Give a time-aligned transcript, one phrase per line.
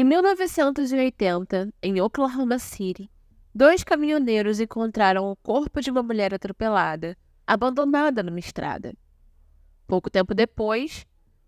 [0.00, 3.10] Em 1980, em Oklahoma City,
[3.52, 8.96] dois caminhoneiros encontraram o corpo de uma mulher atropelada, abandonada numa estrada.
[9.88, 11.04] Pouco tempo depois,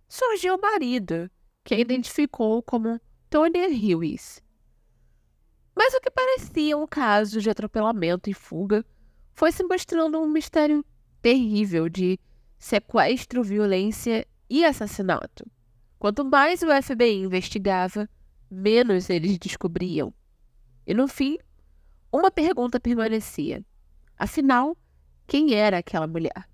[0.09, 1.31] surgiu o marido,
[1.63, 3.01] que identificou como
[3.31, 4.43] Tony Lewis.
[5.73, 8.85] Mas o que parecia um caso de atropelamento e fuga
[9.33, 10.85] foi se mostrando um mistério
[11.23, 12.19] terrível de
[12.59, 15.49] sequestro, violência e assassinato.
[16.01, 18.09] Quanto mais o FBI investigava,
[18.51, 20.13] menos eles descobriam.
[20.87, 21.39] E no fim,
[22.13, 23.65] uma pergunta permanecia:
[24.19, 24.77] afinal,
[25.27, 26.49] quem era aquela mulher?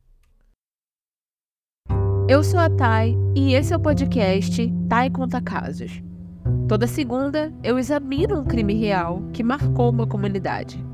[2.28, 6.02] Eu sou a Thay e esse é o podcast Thay Conta Casos.
[6.68, 10.84] Toda segunda eu examino um crime real que marcou uma comunidade.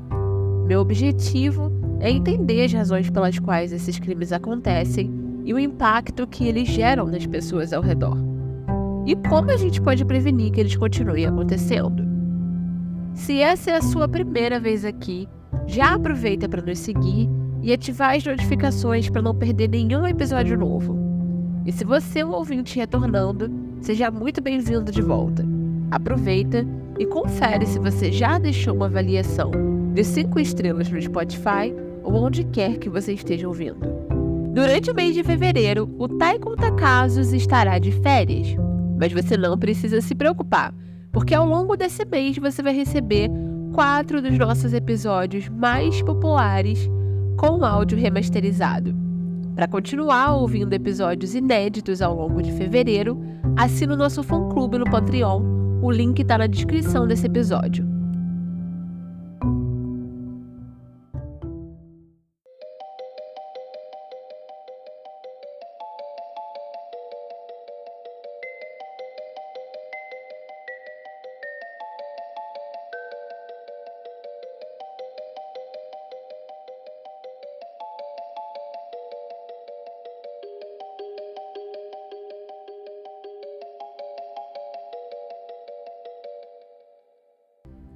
[0.67, 5.11] Meu objetivo é entender as razões pelas quais esses crimes acontecem
[5.43, 8.32] e o impacto que eles geram nas pessoas ao redor.
[9.05, 12.03] E como a gente pode prevenir que eles continuem acontecendo.
[13.13, 15.27] Se essa é a sua primeira vez aqui,
[15.67, 17.29] já aproveita para nos seguir
[17.61, 20.97] e ativar as notificações para não perder nenhum episódio novo.
[21.65, 23.49] E se você é um ouvinte retornando,
[23.81, 25.45] seja muito bem-vindo de volta.
[25.91, 26.65] Aproveita
[26.99, 29.51] e confere se você já deixou uma avaliação
[29.93, 31.73] de 5 estrelas no Spotify
[32.03, 33.79] ou onde quer que você esteja ouvindo.
[34.53, 36.07] Durante o mês de fevereiro, o
[36.39, 38.55] Conta Casos estará de férias,
[39.03, 40.73] mas você não precisa se preocupar,
[41.11, 43.29] porque ao longo desse mês você vai receber
[43.73, 46.89] quatro dos nossos episódios mais populares
[47.37, 48.95] com áudio remasterizado.
[49.55, 53.21] Para continuar ouvindo episódios inéditos ao longo de fevereiro,
[53.57, 55.43] assine o nosso fã-clube no Patreon.
[55.81, 57.92] O link está na descrição desse episódio.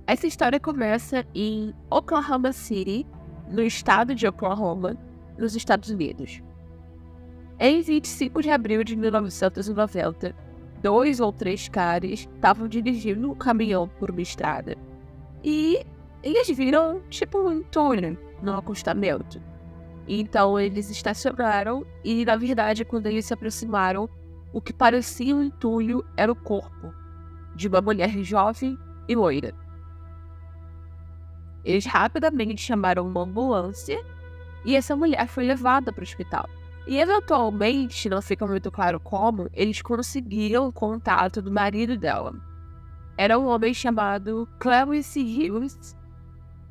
[0.07, 3.06] Essa história começa em Oklahoma City,
[3.51, 4.95] no estado de Oklahoma,
[5.38, 6.41] nos Estados Unidos.
[7.59, 10.34] Em 25 de abril de 1990,
[10.81, 14.78] dois ou três caras estavam dirigindo um caminhão por uma estrada.
[15.44, 15.85] E
[16.24, 19.41] eles viram, tipo, um túnel no acostamento.
[20.07, 24.09] Então eles estacionaram e, na verdade, quando eles se aproximaram,
[24.53, 26.94] o que parecia um entulho era o corpo
[27.57, 28.78] de uma mulher jovem
[29.09, 29.66] e loira.
[31.67, 34.01] Eles rapidamente chamaram uma ambulância
[34.63, 36.50] e essa mulher foi levada para o hospital.
[36.88, 42.33] E eventualmente, não fica muito claro como, eles conseguiram o contato do marido dela.
[43.17, 45.94] Era um homem chamado Clarence Hughes.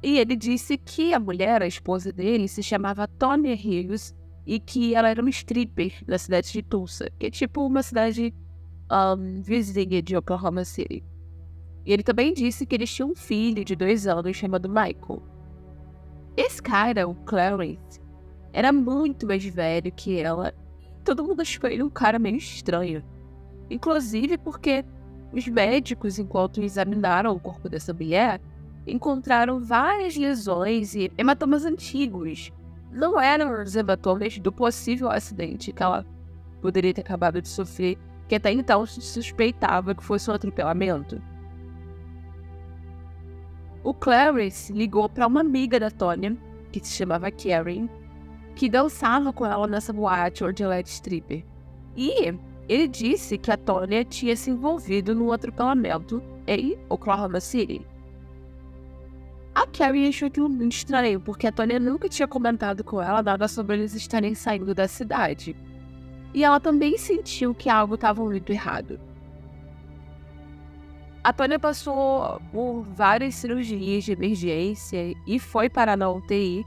[0.03, 4.15] E ele disse que a mulher, a esposa dele, se chamava Tony Hughes
[4.47, 8.33] e que ela era uma stripper na cidade de Tulsa, que é tipo uma cidade
[8.91, 11.05] um, vizinha de Oklahoma City.
[11.87, 15.23] E ele também disse que eles tinham um filho de dois anos chamado Michael.
[16.37, 18.01] Esse cara, o Clarence,
[18.53, 20.53] era muito mais velho que ela.
[21.05, 23.05] Todo mundo achou ele um cara meio estranho.
[23.71, 24.85] Inclusive porque
[25.33, 28.41] os médicos, enquanto examinaram o corpo dessa mulher,
[28.85, 32.53] encontraram várias lesões e hematomas antigos.
[32.91, 36.05] Não eram os hematomas do possível acidente que ela
[36.61, 41.23] poderia ter acabado de sofrer, que até então se suspeitava que fosse um atropelamento
[43.87, 46.37] o Clarence ligou para uma amiga da Tônia,
[46.73, 47.89] que se chamava Karen,
[48.57, 51.45] que dançava com ela nessa boate onde ela era stripper.
[51.97, 52.35] E
[52.69, 57.87] ele disse que a Tônia tinha se envolvido num atropelamento em Oklahoma City.
[59.55, 63.47] A Karen achou aquilo muito estranho, porque a Tônia nunca tinha comentado com ela nada
[63.47, 65.55] sobre eles estarem saindo da cidade.
[66.35, 68.99] E ela também sentiu que algo estava muito errado.
[71.26, 76.64] A Tônia passou por várias cirurgias de emergência e foi parar na UTI.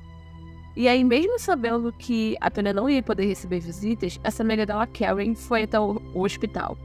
[0.76, 4.86] E aí, mesmo sabendo que a Tônia não ia poder receber visitas, essa amiga dela,
[4.86, 6.78] Karen, foi até o, hospital.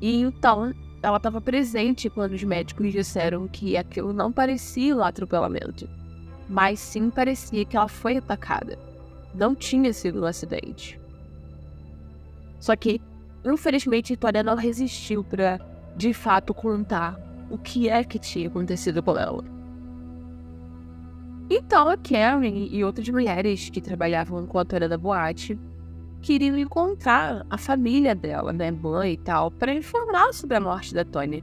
[0.00, 0.72] E então,
[1.02, 5.86] ela estava presente quando os médicos disseram que aquilo não parecia um atropelamento,
[6.48, 8.78] mas sim parecia que ela foi atacada.
[9.34, 10.98] Não tinha sido um acidente.
[12.58, 13.02] Só que,
[13.44, 15.67] infelizmente, Tônia não resistiu para
[15.98, 17.18] de fato contar
[17.50, 19.44] o que é que tinha acontecido com ela.
[21.50, 25.58] Então a Karen e outras mulheres que trabalhavam com a Tônia da boate
[26.22, 31.04] queriam encontrar a família dela, né, mãe e tal, para informar sobre a morte da
[31.04, 31.42] Tony.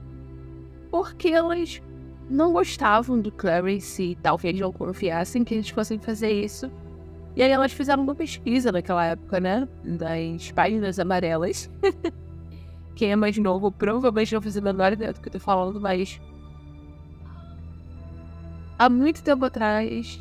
[0.90, 1.82] Porque elas
[2.30, 6.70] não gostavam do Clarence e talvez não confiassem que eles fossem fazer isso.
[7.34, 11.70] E aí elas fizeram uma pesquisa naquela época, né, das páginas amarelas.
[12.96, 15.78] Quem é mais novo provavelmente não fez a menor ideia do que eu tô falando,
[15.78, 16.18] mas.
[18.78, 20.18] Há muito tempo atrás,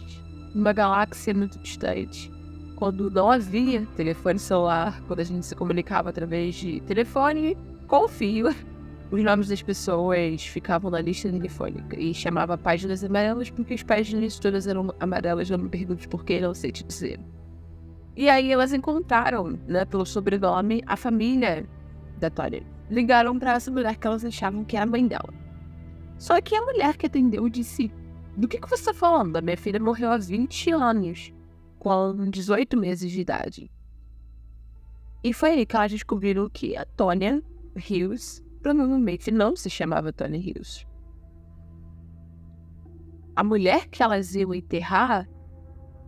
[0.53, 2.29] numa galáxia muito distante,
[2.75, 7.57] quando não havia telefone celular, quando a gente se comunicava através de telefone
[7.87, 8.53] com fio,
[9.09, 14.37] os nomes das pessoas ficavam na lista telefônica e chamava páginas amarelas porque as páginas
[14.37, 17.19] todas eram amarelas, não me pergunte por que, não sei te dizer.
[18.17, 21.67] E aí elas encontraram, né, pelo sobrenome, a família
[22.19, 22.31] da.
[22.89, 25.33] Ligaram para essa mulher que elas achavam que era a mãe dela.
[26.17, 27.91] Só que a mulher que atendeu disse:
[28.37, 29.35] Do que, que você está falando?
[29.35, 31.33] A minha filha morreu há 20 anos
[31.79, 33.71] com 18 meses de idade.
[35.23, 37.41] E foi aí que elas descobriram que a Tonya
[37.75, 40.85] Hughes provavelmente não se chamava Tonya Hughes.
[43.35, 45.27] A mulher que elas iam enterrar,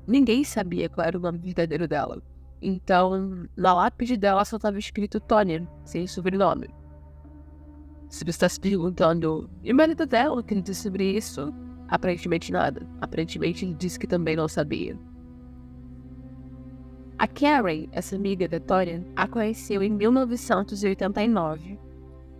[0.07, 2.21] ninguém sabia qual era o nome verdadeiro dela.
[2.61, 6.69] Então, na lápide dela só estava escrito Tonya, sem sobrenome.
[8.09, 11.53] Se você está se perguntando, e o marido dela, que disse sobre isso?
[11.87, 12.87] Aparentemente nada.
[12.99, 14.97] Aparentemente ele disse que também não sabia.
[17.19, 21.79] A Karen, essa amiga da Torian, a conheceu em 1989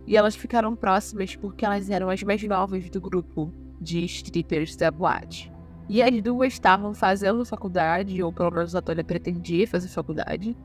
[0.06, 4.90] e elas ficaram próximas porque elas eram as mais novas do grupo de strippers da
[4.90, 5.52] boate.
[5.88, 10.56] E as duas estavam fazendo faculdade, ou pelo menos a Tória pretendia fazer faculdade,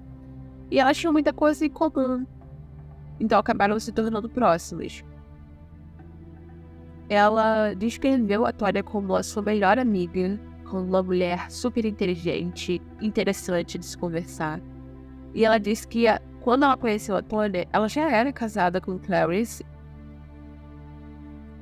[0.70, 2.26] e elas tinham muita coisa em comum.
[3.20, 5.04] Então acabaram se tornando próximas.
[7.08, 10.40] Ela descreveu a Tória como a sua melhor amiga
[10.70, 14.60] com uma mulher super inteligente, interessante de se conversar.
[15.34, 16.06] E ela disse que
[16.42, 19.64] quando ela conheceu a Tony, ela já era casada com Clarice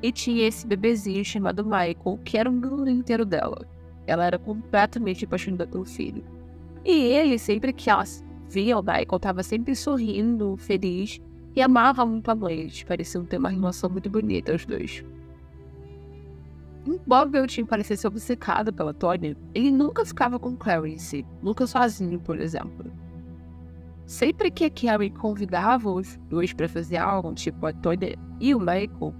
[0.01, 3.65] e tinha esse bebezinho chamado Michael, que era um mundo inteiro dela.
[4.07, 6.23] Ela era completamente apaixonada pelo filho.
[6.83, 8.03] E ele, sempre que ela
[8.49, 11.21] via o Michael, estava sempre sorrindo, feliz
[11.55, 12.61] e amava muito a mãe.
[12.61, 15.03] Eles pareciam ter uma relação muito bonita, os dois.
[16.85, 22.91] Embora Beltin parecesse obcecado pela Tony, ele nunca ficava com Clarence, nunca sozinho, por exemplo.
[24.07, 28.59] Sempre que a Carrie convidava os dois para fazer algo, tipo a Tony e o
[28.59, 29.13] Michael,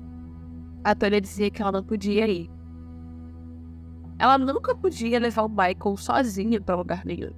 [0.83, 2.50] a Tony dizia que ela não podia ir.
[4.18, 7.31] Ela nunca podia levar o Michael sozinha para lugar nenhum,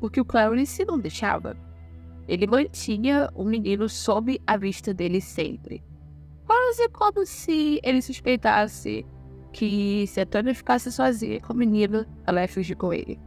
[0.00, 1.56] porque o Clarence não deixava.
[2.26, 5.82] Ele mantinha o menino sob a vista dele sempre.
[6.46, 9.06] Quase como se ele suspeitasse
[9.52, 13.18] que se a Tânia ficasse sozinha com o menino, ela ia fugir com ele.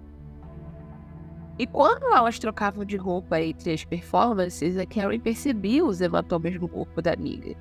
[1.59, 6.67] E quando elas trocavam de roupa entre as performances, a Karen percebia os hematomas no
[6.67, 7.55] corpo da amiga.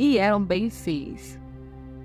[0.00, 1.36] E eram bem feios.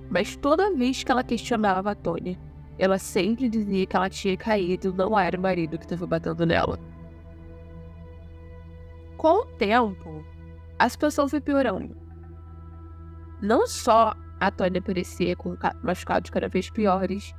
[0.10, 2.40] Mas toda vez que ela questionava a Tônia,
[2.80, 6.44] ela sempre dizia que ela tinha caído e não era o marido que estava batendo
[6.44, 6.80] nela.
[9.16, 10.26] Com o tempo,
[10.80, 11.96] a situação foi piorando.
[13.40, 17.32] Não só a Tony aparecia com machucados cada vez piores,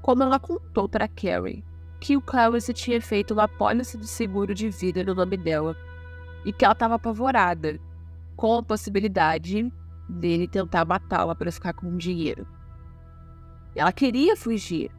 [0.00, 1.64] como ela contou para Carrie
[1.98, 5.76] que o Clarence tinha feito uma pólice de seguro de vida no nome dela
[6.44, 7.80] e que ela estava apavorada
[8.36, 9.72] com a possibilidade
[10.08, 12.46] dele tentar matá-la para ficar com dinheiro.
[13.74, 14.90] Ela queria fugir,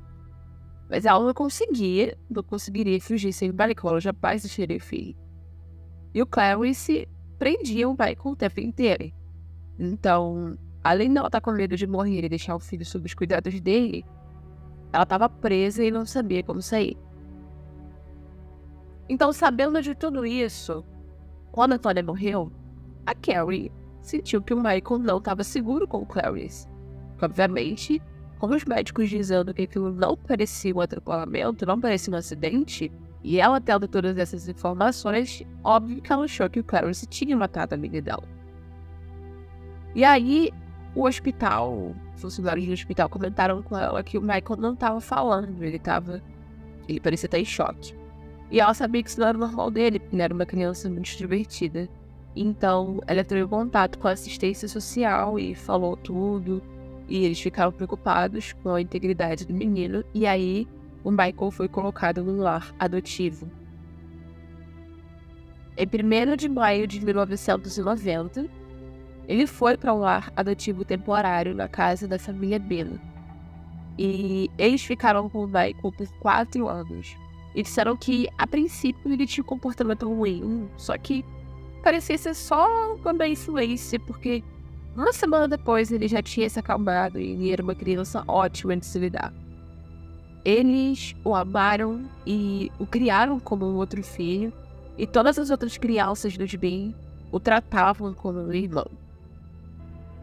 [0.89, 5.17] mas ela não conseguia, não conseguiria fugir sem o Michael, jamais deixaria filho.
[6.13, 9.11] E o Clarence prendia o Michael o tempo inteiro.
[9.77, 13.13] Então, Além dela estar tá com medo de morrer e deixar o filho sob os
[13.13, 14.05] cuidados dele,
[14.93, 16.97] ela estava presa e não sabia como sair.
[19.07, 20.85] Então, sabendo de tudo isso,
[21.51, 22.51] quando a Tony morreu,
[23.05, 23.71] a Carrie
[24.09, 26.67] sentiu que o Michael não estava seguro com o Clarice.
[27.21, 28.01] Obviamente,
[28.39, 32.91] com os médicos dizendo que aquilo não parecia um atropelamento, não parecia um acidente,
[33.23, 37.75] e ela tendo todas essas informações, óbvio que ela achou que o Clarice tinha matado
[37.75, 38.23] a amiga dela.
[39.93, 40.51] E aí,
[40.95, 45.77] o hospital, funcionários do hospital comentaram com ela que o Michael não estava falando, ele
[45.77, 46.21] estava.
[46.87, 47.93] Ele parecia estar em choque.
[48.49, 51.87] E ela sabia que isso não era normal dele, ele era uma criança muito divertida.
[52.35, 56.61] Então, ela entrou em contato com a assistência social e falou tudo.
[57.07, 60.03] E eles ficaram preocupados com a integridade do menino.
[60.13, 60.67] E aí,
[61.03, 63.49] o Michael foi colocado num lar adotivo.
[65.77, 68.45] Em 1 de maio de 1990,
[69.27, 72.99] ele foi para um lar adotivo temporário na casa da família Bena.
[73.97, 77.15] E eles ficaram com o Michael por quatro anos.
[77.55, 81.25] E disseram que, a princípio, ele tinha um comportamento ruim, só que
[81.79, 84.43] parecia ser só uma influência, porque
[84.95, 88.99] uma semana depois ele já tinha se acalmado e era uma criança ótima de se
[88.99, 89.33] lidar.
[90.43, 94.53] Eles o amaram e o criaram como um outro filho,
[94.97, 96.93] e todas as outras crianças dos Bean
[97.31, 98.87] o tratavam como um irmão.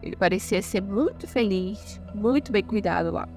[0.03, 3.27] Ele parecia ser muito feliz, muito bem cuidado lá.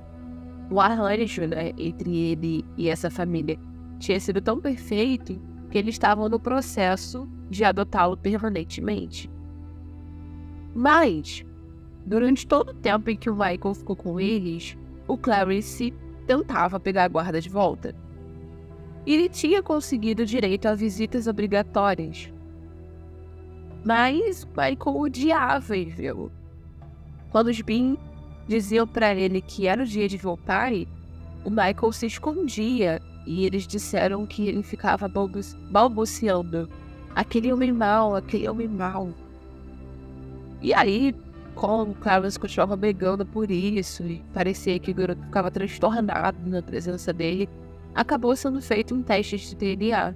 [0.70, 3.58] O arranjo né, entre ele e essa família
[3.98, 9.28] tinha sido tão perfeito que eles estavam no processo de adotá-lo permanentemente.
[10.74, 11.44] Mas,
[12.06, 14.78] durante todo o tempo em que o Michael ficou com eles,
[15.08, 15.92] o Clarice
[16.26, 17.94] tentava pegar a guarda de volta.
[19.04, 22.32] Ele tinha conseguido direito a visitas obrigatórias.
[23.84, 26.30] Mas Michael odiava vê-lo.
[27.30, 27.96] Quando os Bean
[28.46, 30.70] diziam para ele que era o dia de voltar,
[31.44, 35.10] o Michael se escondia e eles disseram que ele ficava
[35.70, 36.68] balbuciando.
[37.14, 39.10] Aquele homem mau, aquele homem mau.
[40.62, 41.14] E aí,
[41.54, 47.12] como Clarence continuava brigando por isso e parecia que o garoto ficava transtornado na presença
[47.12, 47.48] dele,
[47.94, 50.14] acabou sendo feito um teste de DNA.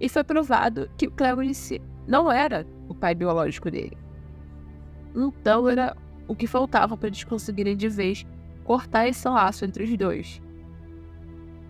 [0.00, 3.96] E foi provado que o Clarence não era o pai biológico dele.
[5.14, 8.26] Então era o que faltava para eles conseguirem de vez
[8.64, 10.40] cortar esse laço entre os dois.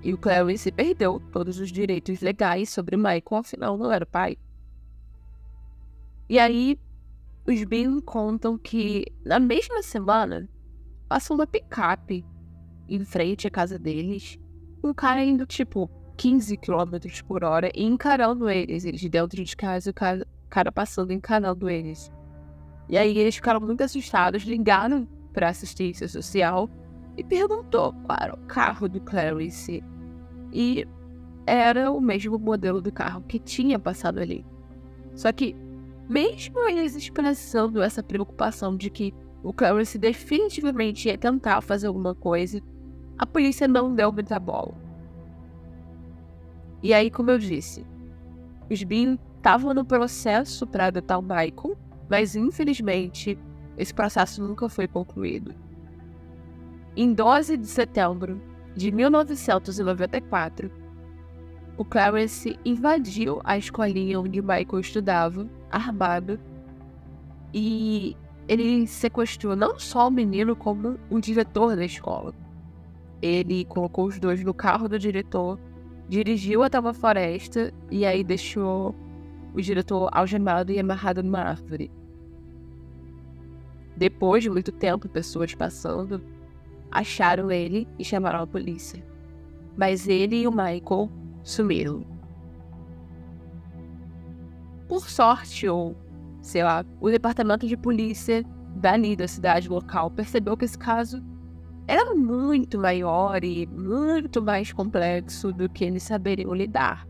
[0.05, 4.37] E o Clarence perdeu todos os direitos legais sobre Michael, afinal não era pai.
[6.29, 6.79] E aí,
[7.47, 10.49] os Bill contam que na mesma semana
[11.09, 12.25] passou uma picape
[12.89, 14.39] em frente à casa deles,
[14.83, 19.91] um cara indo tipo 15 km por hora e encarando eles, eles dentro de casa,
[19.91, 22.13] o cara, cara passando encarando eles.
[22.89, 26.69] E aí eles ficaram muito assustados, ligaram para assistência social
[27.17, 29.83] e perguntou qual era o carro do Clarice.
[30.55, 30.87] E
[31.47, 34.47] era o mesmo modelo do carro que tinha passado ali.
[35.15, 35.57] Só que,
[36.09, 42.61] mesmo eles expressando essa preocupação de que o Clarice definitivamente ia tentar fazer alguma coisa,
[43.19, 44.75] a polícia não deu muita bola.
[46.83, 47.85] E aí, como eu disse,
[48.71, 51.77] os Bean estavam no processo para adotar o Michael,
[52.09, 53.39] mas infelizmente
[53.77, 55.55] esse processo nunca foi concluído.
[56.97, 58.41] Em 12 de setembro
[58.75, 60.71] de 1994,
[61.77, 66.39] o Clarence invadiu a escolinha onde Michael estudava, armado,
[67.53, 68.17] e
[68.49, 72.35] ele sequestrou não só o menino, como o diretor da escola.
[73.23, 75.59] Ele colocou os dois no carro do diretor,
[76.09, 78.95] dirigiu até uma floresta e aí deixou
[79.55, 81.91] o diretor algemado e amarrado numa árvore.
[83.97, 86.21] Depois de muito tempo, pessoas passando,
[86.95, 89.05] acharam ele e chamaram a polícia.
[89.77, 91.11] Mas ele e o Michael
[91.43, 92.07] sumiram.
[94.89, 95.97] Por sorte, ou
[96.41, 98.45] sei lá, o departamento de polícia
[98.77, 101.23] dali da cidade local percebeu que esse caso
[101.87, 107.07] era muito maior e muito mais complexo do que eles saberiam lidar.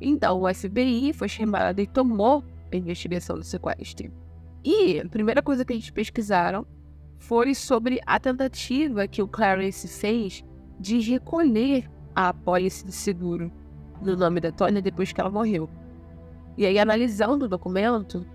[0.00, 4.12] Então o FBI foi chamado e tomou a investigação do sequestro.
[4.64, 6.66] E a primeira coisa que eles pesquisaram
[7.20, 10.42] foi sobre a tentativa que o Clarence fez
[10.80, 13.52] de recolher a apólice de seguro
[14.00, 15.68] no nome da Tônia depois que ela morreu.
[16.56, 18.26] E aí, analisando o documento,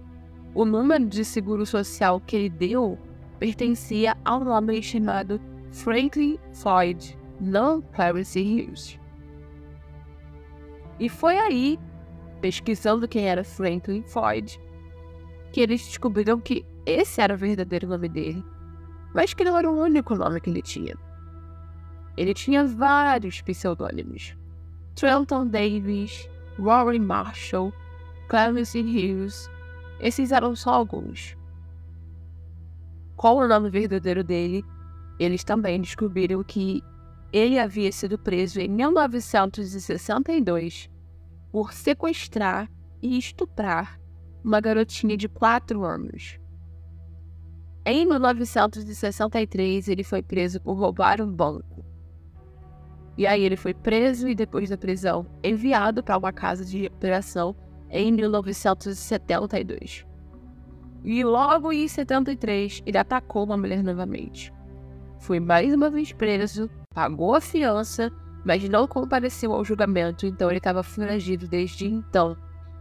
[0.53, 2.97] o número de seguro social que ele deu
[3.39, 8.99] pertencia ao nome chamado Franklin Floyd, não Clarence Hughes.
[10.99, 11.79] E foi aí,
[12.39, 14.59] pesquisando quem era Franklin Floyd,
[15.51, 18.43] que eles descobriram que esse era o verdadeiro nome dele,
[19.15, 20.93] mas que não era o único nome que ele tinha.
[22.17, 24.35] Ele tinha vários pseudônimos:
[24.93, 26.29] Trenton Davis,
[26.59, 27.71] Rory Marshall,
[28.27, 29.49] Clemency Hughes.
[30.01, 31.37] Esses eram só alguns.
[33.15, 34.65] Com o nome verdadeiro dele,
[35.17, 36.83] eles também descobriram que
[37.31, 40.89] ele havia sido preso em 1962
[41.53, 42.69] por sequestrar
[43.01, 43.97] e estuprar
[44.43, 46.37] uma garotinha de 4 anos.
[47.87, 51.85] Em 1963, ele foi preso por roubar um banco.
[53.15, 57.55] E aí ele foi preso e depois da prisão enviado para uma casa de recuperação
[57.91, 60.03] em 1972.
[61.03, 64.51] E logo em 73 ele atacou uma mulher novamente.
[65.19, 68.11] Foi mais uma vez preso, pagou a fiança,
[68.43, 72.35] mas não compareceu ao julgamento, então ele estava foragido desde então,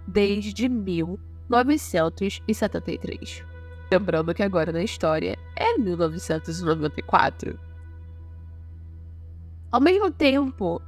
[0.09, 3.54] desde 1973.
[3.95, 7.57] Lembrando que agora na história é 1994.
[9.71, 10.83] Ao mesmo tempo,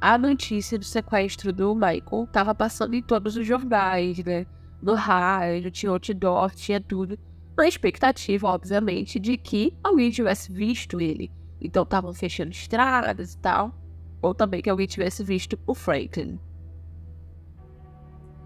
[0.00, 4.46] a notícia do sequestro do Michael estava passando em todos os jornais, né?
[4.80, 7.18] No rádio, tinha outdoor, tinha tudo.
[7.54, 11.30] Na expectativa, obviamente, de que alguém tivesse visto ele.
[11.60, 13.74] Então estavam fechando estradas e tal.
[14.22, 16.40] Ou também que alguém tivesse visto o Franklin.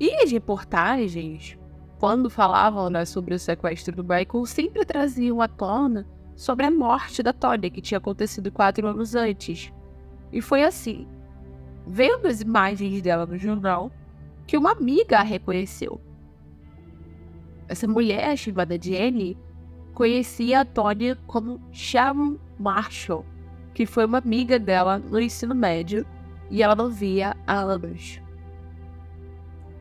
[0.00, 1.56] E as reportagens,
[1.98, 7.22] quando falavam né, sobre o sequestro do Michael, sempre traziam à tona sobre a morte
[7.22, 9.72] da Tony, que tinha acontecido quatro anos antes.
[10.30, 11.06] E foi assim,
[11.86, 13.90] vendo as imagens dela no jornal,
[14.46, 16.00] que uma amiga a reconheceu.
[17.66, 19.36] Essa mulher, chamada Jenny,
[19.94, 23.24] conhecia a Tony como Sharon Marshall,
[23.72, 26.06] que foi uma amiga dela no ensino médio
[26.50, 28.20] e ela não via há anos.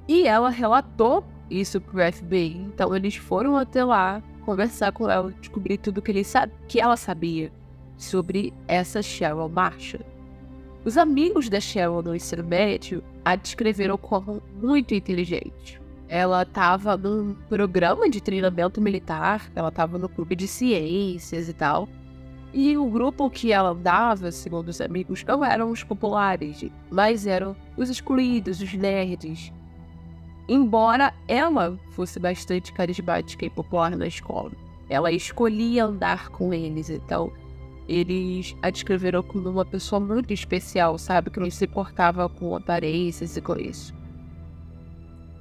[0.07, 5.77] E ela relatou isso pro FBI, então eles foram até lá conversar com ela, descobrir
[5.77, 6.23] tudo que, ele
[6.67, 7.51] que ela sabia
[7.97, 10.05] sobre essa Cheryl Marshall.
[10.83, 15.81] Os amigos da Cheryl no ensino médio a descreveram como muito inteligente.
[16.07, 21.89] Ela estava num programa de treinamento militar, ela estava no clube de ciências e tal.
[22.53, 27.55] E o grupo que ela andava, segundo os amigos, não eram os populares, mas eram
[27.75, 29.51] os excluídos, os nerds,
[30.47, 34.51] Embora ela fosse bastante carismática e popular na escola,
[34.89, 37.31] ela escolhia andar com eles, então
[37.87, 41.29] eles a descreveram como uma pessoa muito especial, sabe?
[41.29, 43.93] Que não se portava com aparências e com isso.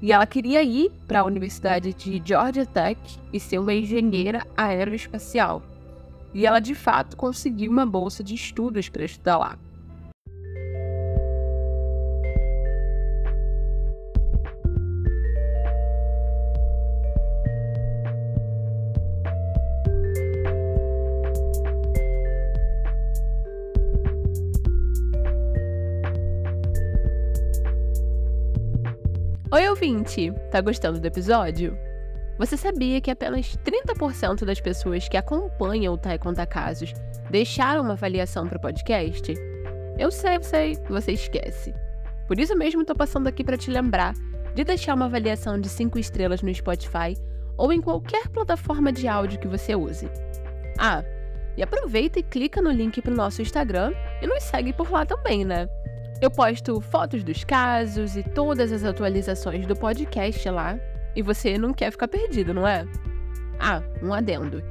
[0.00, 3.00] E ela queria ir para a Universidade de Georgia Tech
[3.32, 5.62] e ser uma engenheira aeroespacial.
[6.34, 9.58] E ela de fato conseguiu uma bolsa de estudos para estudar lá.
[29.54, 30.32] Oi, ouvinte!
[30.50, 31.78] Tá gostando do episódio?
[32.38, 36.92] Você sabia que apenas 30% das pessoas que acompanham o Tai Conta Casos
[37.30, 39.32] deixaram uma avaliação para o podcast?
[39.96, 41.72] Eu sei, eu sei, você esquece.
[42.26, 44.14] Por isso mesmo tô passando aqui para te lembrar
[44.56, 47.16] de deixar uma avaliação de 5 estrelas no Spotify
[47.56, 50.10] ou em qualquer plataforma de áudio que você use.
[50.76, 51.04] Ah,
[51.56, 55.44] e aproveita e clica no link pro nosso Instagram e nos segue por lá também,
[55.44, 55.68] né?
[56.20, 60.78] Eu posto fotos dos casos e todas as atualizações do podcast lá.
[61.14, 62.86] E você não quer ficar perdido, não é?
[63.58, 64.62] Ah, um adendo.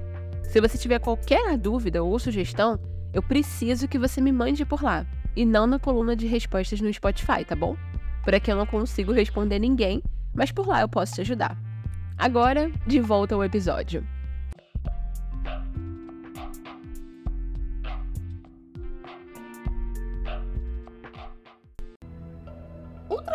[0.44, 2.80] Se você tiver qualquer dúvida ou sugestão,
[3.14, 5.06] eu preciso que você me mande por lá.
[5.36, 7.76] E não na coluna de respostas no Spotify, tá bom?
[8.24, 10.02] Por aqui eu não consigo responder ninguém,
[10.34, 11.58] mas por lá eu posso te ajudar.
[12.18, 14.06] Agora, de volta ao episódio.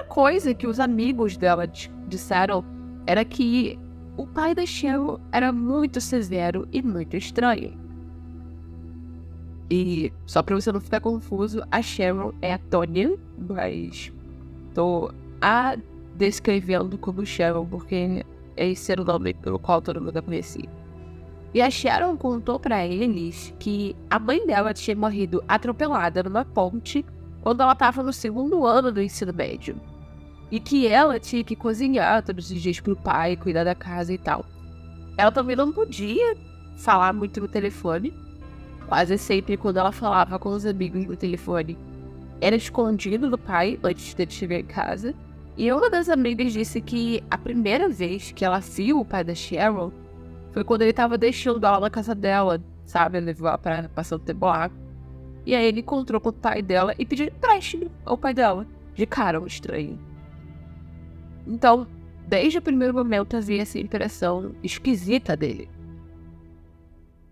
[0.09, 1.67] Coisa que os amigos dela
[2.09, 2.65] disseram
[3.07, 3.79] era que
[4.17, 7.79] o pai da Cheryl era muito severo e muito estranho.
[9.71, 14.11] E só pra você não ficar confuso, a Cheryl é a Tônia, mas
[14.75, 15.77] tô a
[16.17, 18.25] descrevendo como Cheryl porque
[18.57, 20.69] esse era o nome pelo qual todo mundo a conhecia.
[21.55, 27.05] E a Sharon contou para eles que a mãe dela tinha morrido atropelada numa ponte
[27.41, 29.81] quando ela estava no segundo ano do ensino médio
[30.51, 34.19] e que ela tinha que cozinhar todos os dias pro pai, cuidar da casa e
[34.19, 34.45] tal.
[35.17, 36.37] Ela também não podia
[36.77, 38.13] falar muito no telefone.
[38.87, 41.77] Quase sempre quando ela falava com os amigos no telefone,
[42.41, 45.15] era escondido do pai antes de chegar em casa.
[45.57, 49.35] E uma das amigas disse que a primeira vez que ela viu o pai da
[49.35, 49.93] Cheryl
[50.53, 53.21] foi quando ele tava deixando ela na casa dela, sabe?
[53.21, 54.71] Levou ela pra passar o tempo lá.
[55.45, 58.67] E aí ele encontrou com o pai dela e pediu empréstimo ao pai dela.
[58.95, 59.99] De cara, um estranho.
[61.49, 61.87] Então,
[62.27, 65.69] desde o primeiro momento havia essa impressão esquisita dele.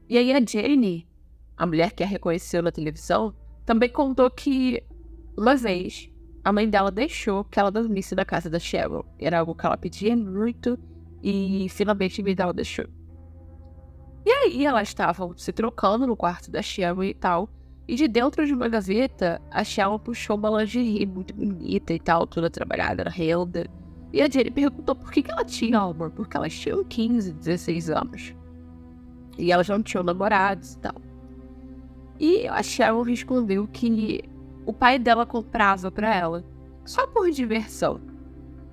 [0.08, 1.06] E aí a Jane,
[1.56, 4.82] a mulher que a reconheceu na televisão, também contou que
[5.36, 6.10] uma vez
[6.42, 9.04] a mãe dela deixou que ela dormisse na casa da Cheryl.
[9.18, 10.78] Era algo que ela pedia muito
[11.22, 12.86] e finalmente mãe dela deixou.
[14.24, 17.50] E aí elas estavam se trocando no quarto da Cheryl e tal.
[17.88, 22.26] E de dentro de uma gaveta, a Cheryl puxou uma lingerie muito bonita e tal,
[22.26, 23.68] toda trabalhada na renda.
[24.12, 27.90] E a Jenny perguntou por que, que ela tinha amor, porque elas tinham 15, 16
[27.90, 28.34] anos.
[29.38, 30.94] E elas não tinham namorados e tal.
[32.18, 34.22] E a Sharon respondeu que
[34.64, 36.44] o pai dela comprava para ela,
[36.84, 38.00] só por diversão.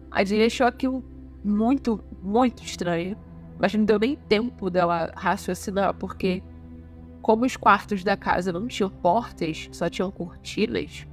[0.09, 1.03] A Jenny achou aquilo
[1.43, 3.17] muito, muito estranho,
[3.59, 6.41] mas não deu nem tempo dela raciocinar, porque
[7.21, 11.07] como os quartos da casa não tinham portas, só tinham cortinas,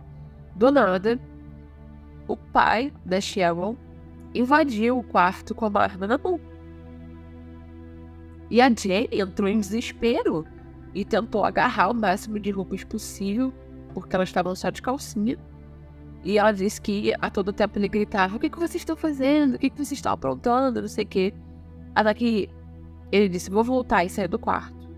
[0.55, 1.19] Do nada,
[2.29, 3.77] o pai da Sharon
[4.35, 6.41] invadiu o quarto com a arma na mão.
[8.51, 10.45] E a Jenny entrou em desespero
[10.95, 13.53] e tentou agarrar o máximo de roupas possível,
[13.95, 15.39] porque elas estavam só de calcinha.
[16.25, 19.55] E ela disse que a todo tempo ele gritava: O que, que vocês estão fazendo?
[19.55, 20.81] O que, que vocês estão aprontando?
[20.81, 21.35] Não sei o quê.
[21.95, 22.51] Até que
[23.13, 24.91] ele disse: Vou voltar e sair do quarto.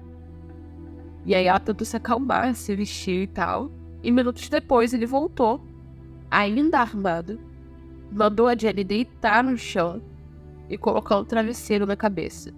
[1.25, 3.71] E aí ela tentou se acalmar, se vestir e tal.
[4.03, 5.65] E minutos depois ele voltou,
[6.29, 7.39] ainda armado,
[8.13, 10.03] mandou a Jenny deitar no chão
[10.69, 12.53] e colocar um travesseiro na cabeça.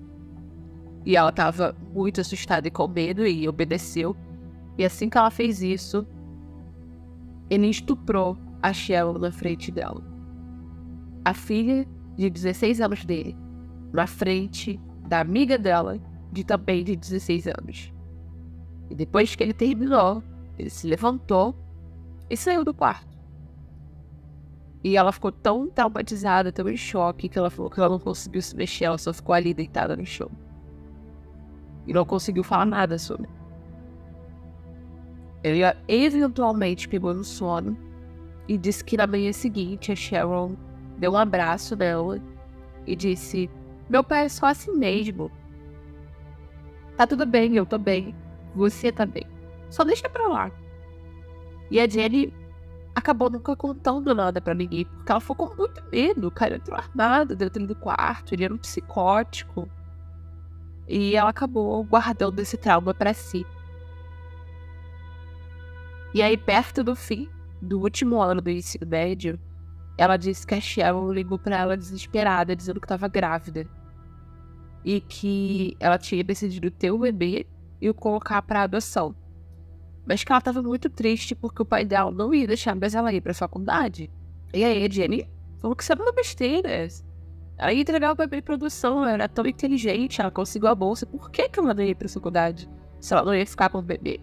[1.04, 4.16] E ela estava muito assustada e com medo e obedeceu.
[4.78, 6.06] E assim que ela fez isso,
[7.50, 10.02] ele estuprou a Cheryl na frente dela.
[11.24, 11.86] A filha
[12.16, 13.36] de 16 anos dele,
[13.92, 16.00] na frente da amiga dela,
[16.32, 17.92] de também de 16 anos.
[18.90, 20.22] E depois que ele terminou,
[20.58, 21.54] ele se levantou
[22.28, 23.13] e saiu do quarto.
[24.84, 28.42] E ela ficou tão traumatizada, tão em choque, que ela falou que ela não conseguiu
[28.42, 30.30] se mexer, ela só ficou ali deitada no chão.
[31.86, 33.26] E não conseguiu falar nada sobre.
[35.42, 37.76] Ele eventualmente pegou no sono
[38.46, 40.54] e disse que na manhã seguinte a Sharon
[40.98, 42.20] deu um abraço nela
[42.86, 43.50] e disse:
[43.88, 45.30] Meu pai é só assim mesmo.
[46.96, 48.14] Tá tudo bem, eu tô bem.
[48.54, 49.26] Você tá bem.
[49.70, 50.50] Só deixa pra lá.
[51.70, 52.32] E a Jenny
[52.94, 56.28] acabou nunca contando nada para ninguém, porque ela ficou com muito medo.
[56.28, 59.68] O cara entrou armado dentro do quarto, ele era um psicótico.
[60.86, 63.44] E ela acabou guardando esse trauma para si.
[66.14, 67.28] E aí, perto do fim
[67.60, 69.40] do último ano do ensino médio,
[69.98, 73.66] ela disse que a Sharon ligou para ela desesperada, dizendo que estava grávida.
[74.84, 77.46] E que ela tinha decidido ter o bebê
[77.80, 79.14] e o colocar para adoção
[80.06, 83.12] mas que ela estava muito triste porque o pai dela não ia deixar mais ela
[83.12, 84.10] ir para a faculdade.
[84.52, 86.88] E aí a Jenny falou que isso era uma besteira.
[87.56, 91.06] Ela ia entregar o bebê em produção, ela era tão inteligente, ela conseguiu a bolsa,
[91.06, 92.68] por que, que ela não ia para a faculdade
[93.00, 94.20] se ela não ia ficar com o bebê?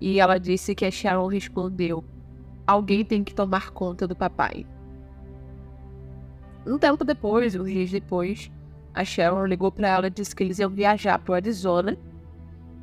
[0.00, 2.04] E ela disse que a Sharon respondeu:
[2.66, 4.66] Alguém tem que tomar conta do papai.
[6.66, 8.50] Um tempo depois, uns dias depois,
[8.94, 11.98] a Sharon ligou para ela e disse que eles iam viajar para o Arizona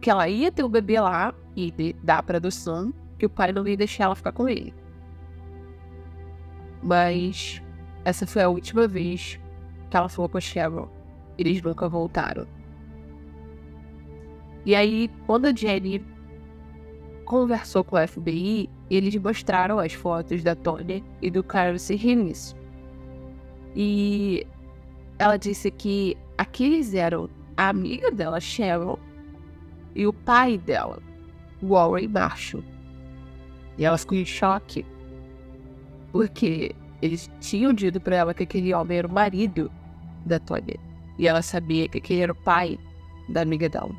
[0.02, 1.72] que ela ia ter o bebê lá e
[2.04, 4.74] dar para adoção, que o pai não ia deixar ela ficar com ele.
[6.84, 7.62] Mas
[8.06, 9.40] essa foi a última vez
[9.90, 10.90] que ela falou com a Cheryl.
[11.38, 12.48] Eles nunca voltaram.
[14.66, 16.06] E aí, quando a Jenny
[17.26, 22.56] conversou com o FBI, eles mostraram as fotos da Tony e do Carlos Hillis.
[23.76, 24.46] E
[25.20, 29.00] ela disse que aqueles eram a amiga dela, Cheryl,
[29.98, 31.00] e o pai dela,
[31.62, 32.64] Warren Marshall.
[33.80, 34.86] E ela ficou em choque,
[36.12, 39.72] porque eles tinham dito para ela que aquele homem era o marido
[40.24, 40.80] da Tony.
[41.18, 42.80] E ela sabia que aquele era o pai
[43.28, 43.90] da amiga dela.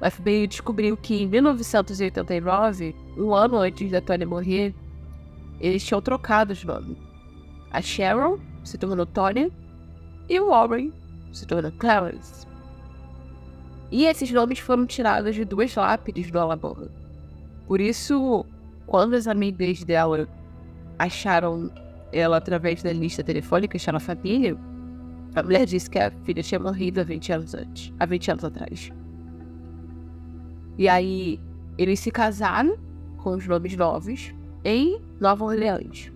[0.00, 4.74] O FBI descobriu que em 1989, um ano antes da Tony morrer,
[5.60, 6.98] eles tinham trocado os nomes.
[7.70, 9.52] A Sharon se tornou Tony
[10.28, 10.92] e o Warren
[11.32, 12.47] se tornou Clarence.
[13.90, 16.88] E esses nomes foram tirados de duas lápides do Alabama.
[17.66, 18.44] Por isso,
[18.86, 20.28] quando as amigas dela
[20.98, 21.70] acharam
[22.12, 24.56] ela através da lista telefônica, acharam a família,
[25.34, 28.44] a mulher disse que a filha tinha morrido há 20 anos antes, há 20 anos
[28.44, 28.90] atrás.
[30.76, 31.40] E aí,
[31.76, 32.76] eles se casaram
[33.18, 36.10] com os nomes novos em Nova Orleans.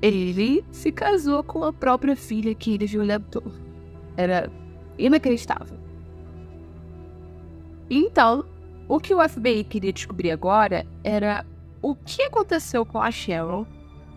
[0.00, 3.44] Ele se casou com a própria filha que ele violentou.
[4.16, 4.50] Era
[4.98, 5.78] inacreditável.
[7.90, 8.44] Então,
[8.88, 11.44] o que o FBI queria descobrir agora era
[11.80, 13.66] o que aconteceu com a Cheryl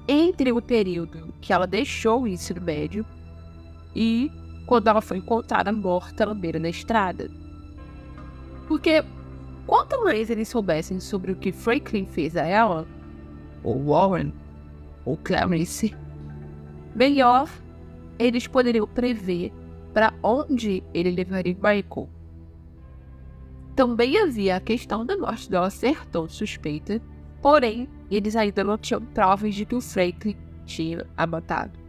[0.08, 3.06] entre o período que ela deixou o ensino médio
[3.96, 4.32] e
[4.66, 7.30] quando ela foi encontrada morta na beira da estrada.
[8.68, 9.04] Porque
[9.66, 12.88] quanto mais eles soubessem sobre o que Franklin fez a ela,
[13.64, 14.34] ou Warren,
[15.06, 15.96] ou Clarence,
[16.96, 17.50] melhor
[18.18, 19.52] eles poderiam prever
[19.96, 22.08] para onde ele levaria Michael.
[23.78, 27.02] Também havia a questão da morte dela ser tão suspeita,
[27.42, 31.80] porém, eles ainda não tinham provas de que o Franklin tinha a matado.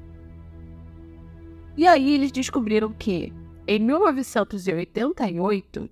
[1.77, 3.33] E aí eles descobriram que,
[3.67, 5.91] em 1988,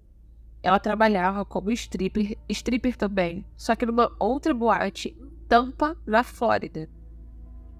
[0.63, 5.17] ela trabalhava como stripper, stripper também, só que numa outra boate
[5.49, 6.89] Tampa, na Flórida.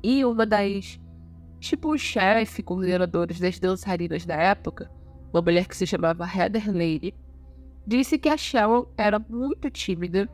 [0.03, 0.99] E uma das
[1.65, 4.91] tipo o chefe, coordenadores das dançarinas da época,
[5.33, 7.15] uma mulher que se chamava Heather Lane,
[7.87, 10.29] disse que a Cheryl era muito tímida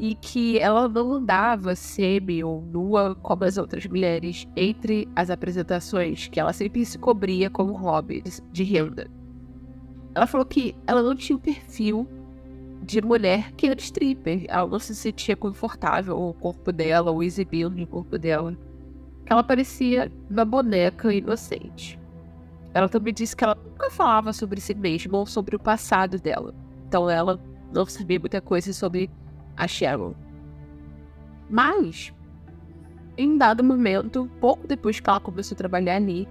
[0.00, 6.26] e que ela não andava semi ou nua como as outras mulheres entre as apresentações,
[6.26, 9.08] que ela sempre se cobria como hobby de renda.
[10.14, 12.08] Ela falou que ela não tinha o perfil
[12.82, 14.44] de mulher que era stripper.
[14.48, 18.56] Ela não se sentia confortável com o corpo dela, ou exibindo o corpo dela.
[19.30, 21.96] Ela parecia uma boneca inocente.
[22.74, 26.52] Ela também disse que ela nunca falava sobre si mesma ou sobre o passado dela.
[26.88, 27.40] Então ela
[27.72, 29.08] não sabia muita coisa sobre
[29.56, 30.16] a Cheryl.
[31.48, 32.12] Mas,
[33.16, 36.26] em dado momento, pouco depois que ela começou a trabalhar ali,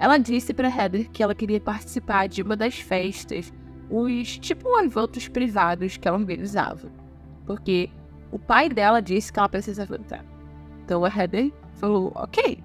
[0.00, 3.52] ela disse para Heather que ela queria participar de uma das festas,
[3.88, 6.90] os tipo eventos privados que ela organizava.
[7.46, 7.90] Porque
[8.32, 10.24] o pai dela disse que ela precisava entrar.
[10.84, 12.62] Então a Heather falou, ok.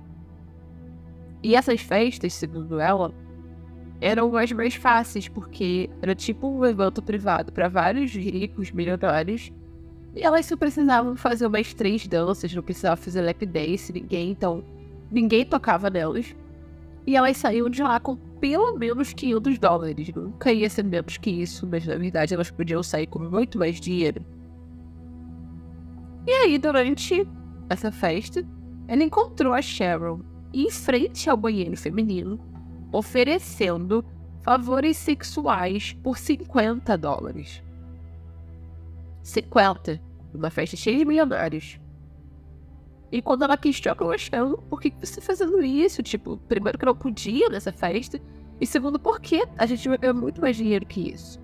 [1.42, 3.14] E essas festas, segundo ela,
[4.02, 9.52] eram as mais fáceis, porque era tipo um evento privado para vários ricos, milionários.
[10.16, 14.64] E elas só precisavam fazer umas três danças, não precisava fazer lap dance, ninguém, então
[15.12, 16.36] ninguém tocava nelas.
[17.08, 20.12] E elas saíam de lá com pelo menos 500 dólares.
[20.16, 23.80] Nunca ia ser menos que isso, mas na verdade elas podiam sair com muito mais
[23.80, 24.26] dinheiro.
[26.28, 27.28] E aí, durante
[27.70, 28.44] essa festa,
[28.88, 30.22] ela encontrou a Cheryl
[30.54, 32.40] em frente ao banheiro feminino,
[32.92, 34.06] oferecendo
[34.42, 37.62] favores sexuais por 50 dólares.
[39.24, 40.00] 50.
[40.34, 41.80] Uma festa cheia de milionários.
[43.12, 46.04] E quando ela questionou a Cheryl, por que, você está fazendo isso?
[46.04, 48.20] Tipo, primeiro que não podia nessa festa,
[48.60, 51.40] e segundo, por que a gente vai ganhar muito mais dinheiro que isso?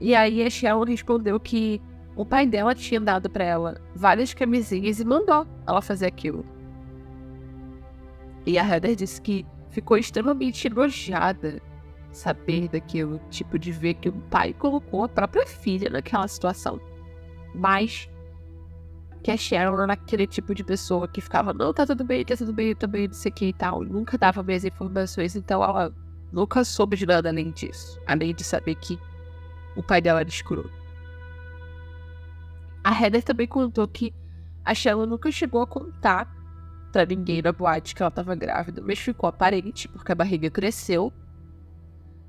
[0.00, 1.80] E aí a Cheryl respondeu que
[2.16, 6.44] o pai dela tinha dado para ela várias camisinhas e mandou ela fazer aquilo.
[8.46, 11.60] E a Heather disse que ficou extremamente enojada
[12.12, 16.80] saber daquilo, tipo, de ver que o pai colocou a própria filha naquela situação.
[17.54, 18.08] Mas
[19.22, 22.36] que a Sharon era aquele tipo de pessoa que ficava, não, tá tudo bem, tá
[22.36, 23.82] tudo bem, também não sei o que e tal.
[23.84, 25.94] Nunca dava mais informações, então ela
[26.32, 28.00] nunca soube de nada além disso.
[28.06, 28.98] Além de saber que
[29.76, 30.70] o pai dela era escuro.
[32.82, 34.14] A Heather também contou que
[34.64, 36.39] a Sharon nunca chegou a contar
[36.92, 41.12] pra ninguém na boate que ela tava grávida, mas ficou aparente porque a barriga cresceu.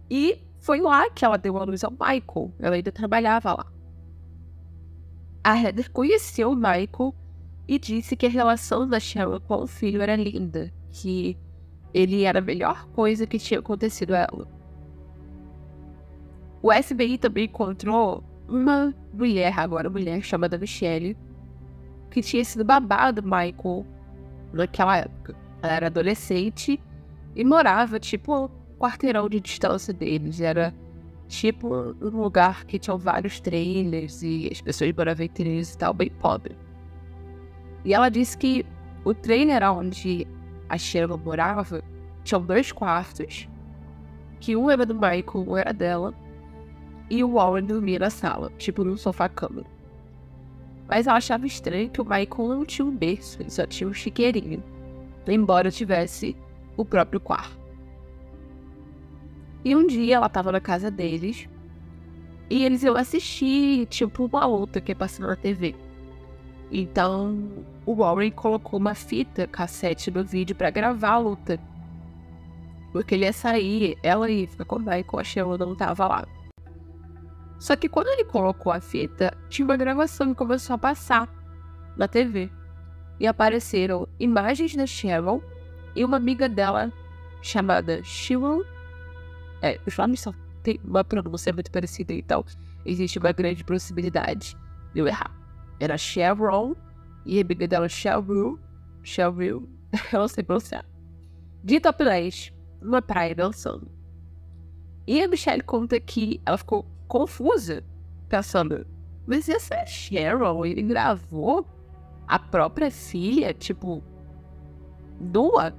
[0.10, 2.54] E foi lá que ela deu a luz ao Michael.
[2.60, 3.72] Ela ainda trabalhava lá.
[5.44, 7.16] A Heather conheceu o Michael
[7.68, 11.38] e disse que a relação da Cheryl com o filho era linda, que
[11.94, 14.48] ele era a melhor coisa que tinha acontecido a ela.
[16.62, 21.18] O FBI também encontrou uma mulher, agora mulher, chamada Michelle,
[22.12, 23.86] que tinha sido babado Michael
[24.54, 25.36] naquela época.
[25.62, 26.80] Ela era adolescente
[27.36, 30.42] e morava, tipo, um quarteirão de distância deles.
[30.42, 30.74] Era
[31.28, 35.94] tipo um lugar que tinha vários trailers e as pessoas moravam em trailers e tal,
[35.94, 36.56] bem pobre.
[37.86, 38.66] E ela disse que
[39.04, 40.28] o trailer onde
[40.68, 41.82] a Sheila morava
[42.24, 43.48] tinha dois quartos,
[44.40, 46.14] que um era do Michael, um era dela,
[47.10, 49.64] e o Warren dormia na sala, tipo num sofá-cama.
[50.92, 53.94] Mas ela achava estranho que o Michael não tinha um berço, ele só tinha um
[53.94, 54.62] chiqueirinho,
[55.26, 56.36] embora tivesse
[56.76, 57.58] o próprio quarto.
[59.64, 61.48] E um dia ela tava na casa deles
[62.50, 65.76] e eles iam assistir, tipo, uma luta que passou na TV.
[66.70, 67.48] Então,
[67.86, 71.58] o Warren colocou uma fita cassete no vídeo para gravar a luta.
[72.92, 76.28] Porque ele ia sair, ela ia ficar com o Michael, a Sheila não tava lá.
[77.62, 81.30] Só que quando ele colocou a fita, tinha uma gravação que começou a passar
[81.96, 82.50] na TV.
[83.20, 85.44] E apareceram imagens da Cheryl
[85.96, 86.92] e uma amiga dela
[87.40, 88.66] chamada Cheryl
[89.62, 92.44] é, os nomes só tem uma pronúncia muito parecida, então
[92.84, 94.58] existe uma grande possibilidade
[94.92, 95.32] de eu errar.
[95.80, 96.76] Era Chevron
[97.28, 98.60] e a amiga dela Cheryl.
[99.04, 99.70] Cheryl,
[100.12, 100.84] eu não sei pronunciar.
[101.64, 103.88] De topless, numa praia dançando.
[105.06, 107.84] E a Michelle conta que ela ficou confusa,
[108.30, 108.88] pensando:
[109.28, 110.66] mas essa Cheryl?
[110.66, 111.68] Ele gravou
[112.26, 114.02] a própria filha, tipo,
[115.20, 115.76] nua?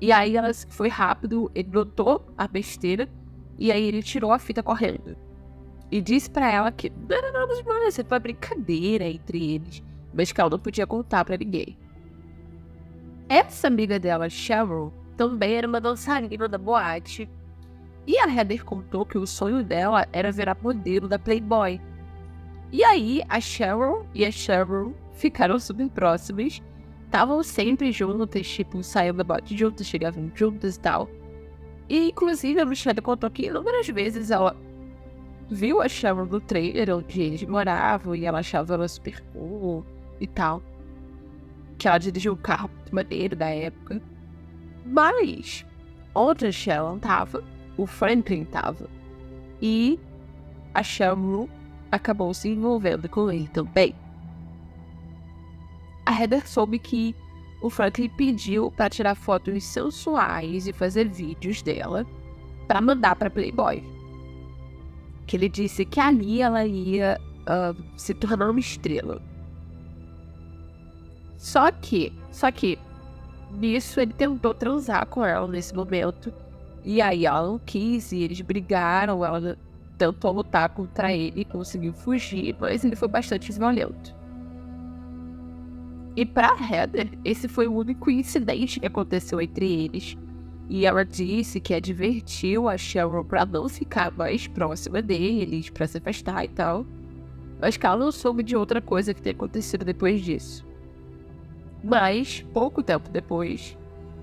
[0.00, 3.08] E aí ela foi rápido, ele notou a besteira
[3.58, 5.16] e aí ele tirou a fita correndo.
[5.90, 9.82] E disse para ela que não era nada demais, foi uma brincadeira entre eles,
[10.12, 11.76] mas que ela não podia contar para ninguém.
[13.28, 17.28] Essa amiga dela, Cheryl, também era uma dançarina da boate.
[18.06, 21.80] E a Heather contou que o sonho dela era virar modelo da Playboy.
[22.70, 26.62] E aí a Cheryl e a Cheryl ficaram super próximas
[27.14, 31.08] estavam sempre juntas, tipo, saíam da bote juntas, chegavam juntas e tal.
[31.88, 34.56] E, inclusive, a Michelle contou que inúmeras vezes ela
[35.48, 39.86] viu a Sharon no trailer onde eles moravam e ela achava ela super cool
[40.20, 40.60] e tal.
[41.78, 44.02] Que ela dirigiu um carro muito maneiro da época.
[44.84, 45.64] Mas,
[46.16, 47.44] onde a Sharon tava,
[47.76, 48.88] o Franklin tava.
[49.60, 49.98] E
[50.72, 51.48] a Sharon
[51.90, 53.94] acabou se envolvendo com ele também.
[56.06, 57.14] A Heather soube que
[57.62, 62.04] o Franklin pediu para tirar fotos sensuais e fazer vídeos dela
[62.68, 63.82] para mandar para Playboy.
[65.26, 69.22] Que ele disse que ali ela ia uh, se tornar uma estrela.
[71.38, 72.78] Só que, só que,
[73.52, 76.32] nisso ele tentou transar com ela nesse momento.
[76.84, 79.24] E aí ela não quis e eles brigaram.
[79.24, 79.56] Ela
[79.96, 84.14] tentou lutar contra ele e conseguiu fugir, mas ele foi bastante violento.
[86.16, 90.16] E para Heather, esse foi o único incidente que aconteceu entre eles.
[90.68, 95.98] E ela disse que advertiu a Cheryl para não ficar mais próxima deles, para se
[95.98, 96.86] afastar e tal.
[97.60, 100.64] Mas que ela não soube de outra coisa que tenha acontecido depois disso.
[101.82, 103.76] Mas, pouco tempo depois,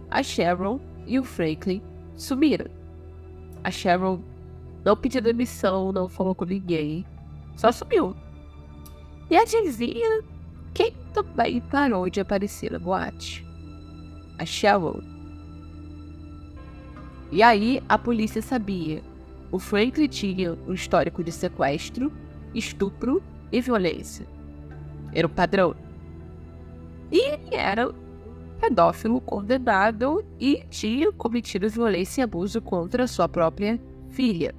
[0.09, 1.81] a Cheryl e o Franklin
[2.21, 2.69] sumiram.
[3.63, 4.23] A Cheryl
[4.83, 7.05] não pediu demissão, não falou com ninguém,
[7.55, 8.15] só sumiu.
[9.29, 10.23] E adivinha
[10.73, 13.45] quem também parou de aparecer na boate?
[14.37, 15.03] A Cheryl.
[17.31, 19.01] E aí a polícia sabia.
[19.51, 22.11] O Franklin tinha um histórico de sequestro,
[22.53, 24.25] estupro e violência.
[25.13, 25.75] Era o padrão.
[27.11, 28.10] E ele era um
[28.61, 34.53] pedófilo condenado e tinha cometido violência e abuso contra sua própria filha.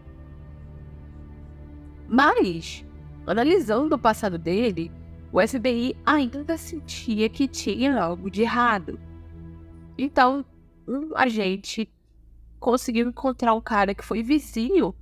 [2.08, 2.84] Mas,
[3.24, 4.90] analisando o passado dele,
[5.32, 8.98] o FBI ainda sentia que tinha algo de errado.
[9.96, 10.44] Então,
[10.86, 11.88] um agente
[12.58, 14.92] conseguiu encontrar um cara que foi vizinho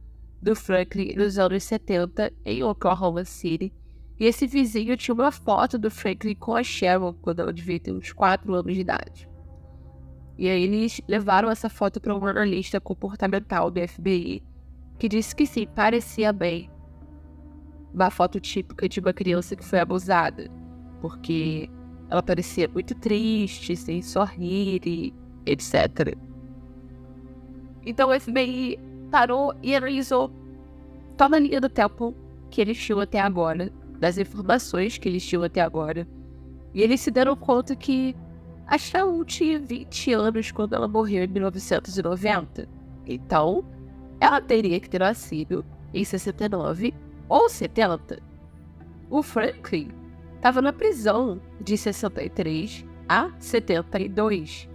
[0.42, 3.72] do Franklin nos anos 70 em Oklahoma City.
[4.20, 7.90] E esse vizinho tinha uma foto do Franklin com a Sharon quando ela devia ter
[7.90, 9.26] uns 4 anos de idade.
[10.36, 14.42] E aí eles levaram essa foto para um analista comportamental do FBI,
[14.98, 16.70] que disse que sim, parecia bem
[17.94, 20.50] uma foto típica de uma criança que foi abusada,
[21.00, 21.70] porque
[22.10, 25.14] ela parecia muito triste, sem sorrir e
[25.46, 26.14] etc.
[27.86, 28.78] Então o FBI
[29.10, 30.30] parou e analisou
[31.16, 32.14] toda a linha do tempo
[32.50, 36.08] que eles tinham até agora, das informações que eles tinham até agora,
[36.74, 38.16] e eles se deram conta que
[38.66, 42.68] a Shaul tinha 20 anos quando ela morreu em 1990.
[43.06, 43.64] Então,
[44.18, 46.94] ela teria que ter nascido em 69
[47.28, 48.20] ou 70,
[49.10, 49.90] o Franklin
[50.36, 54.68] estava na prisão de 63 a 72.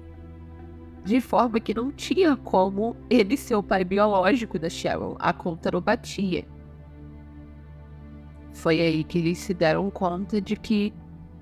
[1.05, 5.71] De forma que não tinha como ele ser o pai biológico da Cheryl, a conta
[5.71, 6.45] não batia.
[8.55, 10.93] Foi aí que eles se deram conta de que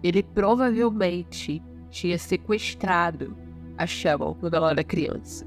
[0.02, 3.38] ele provavelmente tinha sequestrado
[3.78, 5.46] a Cheryl quando ela era criança.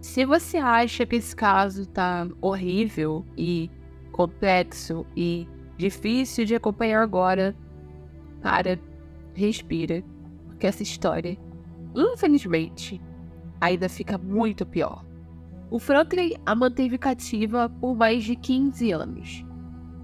[0.00, 3.68] Se você acha que esse caso tá horrível e
[4.12, 7.54] complexo e difícil de acompanhar agora,
[8.40, 8.78] para,
[9.34, 10.04] respira,
[10.46, 11.36] porque essa história,
[11.96, 13.00] infelizmente,
[13.60, 15.04] ainda fica muito pior.
[15.68, 19.49] O Franklin a manteve cativa por mais de 15 anos.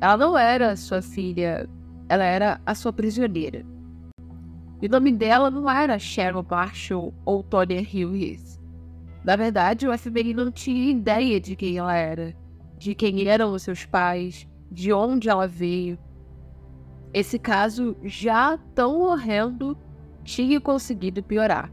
[0.01, 1.69] Ela não era sua filha,
[2.09, 3.65] ela era a sua prisioneira.
[4.81, 8.61] E o nome dela não era Cheryl Marshall ou Tonya Hughes.
[9.25, 12.35] Na verdade, o FBI não tinha ideia de quem ela era
[12.79, 15.99] de quem eram os seus pais, de onde ela veio.
[17.13, 19.77] Esse caso, já tão horrendo,
[20.23, 21.73] tinha conseguido piorar.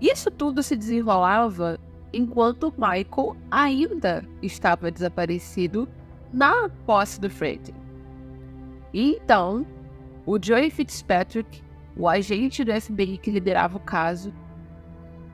[0.00, 1.78] Isso tudo se desenrolava
[2.12, 5.88] enquanto Michael ainda estava desaparecido
[6.32, 7.28] na posse do.
[8.92, 9.66] E então,
[10.26, 11.62] o Joey Fitzpatrick,
[11.96, 14.32] o agente do FBI que liderava o caso,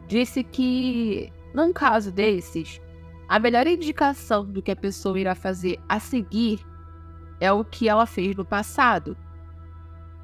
[0.09, 2.81] disse que, num caso desses,
[3.29, 6.65] a melhor indicação do que a pessoa irá fazer a seguir
[7.41, 9.17] é o que ela fez no passado.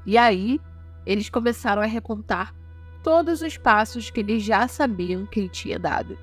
[0.05, 0.59] E aí,
[1.05, 2.55] eles começaram a recontar
[3.03, 6.17] todos os passos que eles já sabiam que ele tinha dado.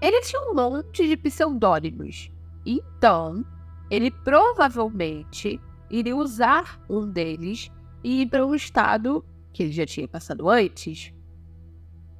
[0.00, 2.30] Ele tinha um monte de pseudônimos,
[2.64, 3.44] então
[3.90, 7.70] ele provavelmente iria usar um deles
[8.04, 11.12] e ir para um estado que ele já tinha passado antes.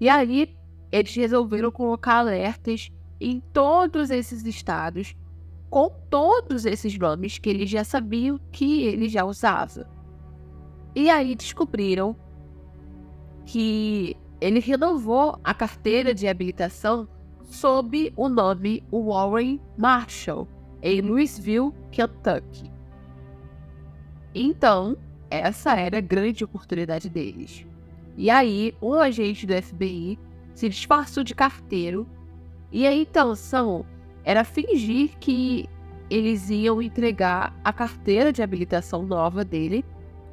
[0.01, 0.57] E aí
[0.91, 5.15] eles resolveram colocar alertas em todos esses estados
[5.69, 9.89] com todos esses nomes que eles já sabiam que ele já usava.
[10.95, 12.17] E aí descobriram
[13.47, 17.09] que ele renovou a carteira de habilitação
[17.51, 20.47] sob o nome Warren Marshall,
[20.81, 22.71] em Louisville, Kentucky.
[24.33, 24.97] Então,
[25.29, 27.67] essa era a grande oportunidade deles.
[28.17, 30.19] E aí, um agente do FBI
[30.55, 32.07] se disfarçou de carteiro
[32.71, 33.85] e a intenção
[34.25, 35.69] era fingir que
[36.09, 39.85] eles iam entregar a carteira de habilitação nova dele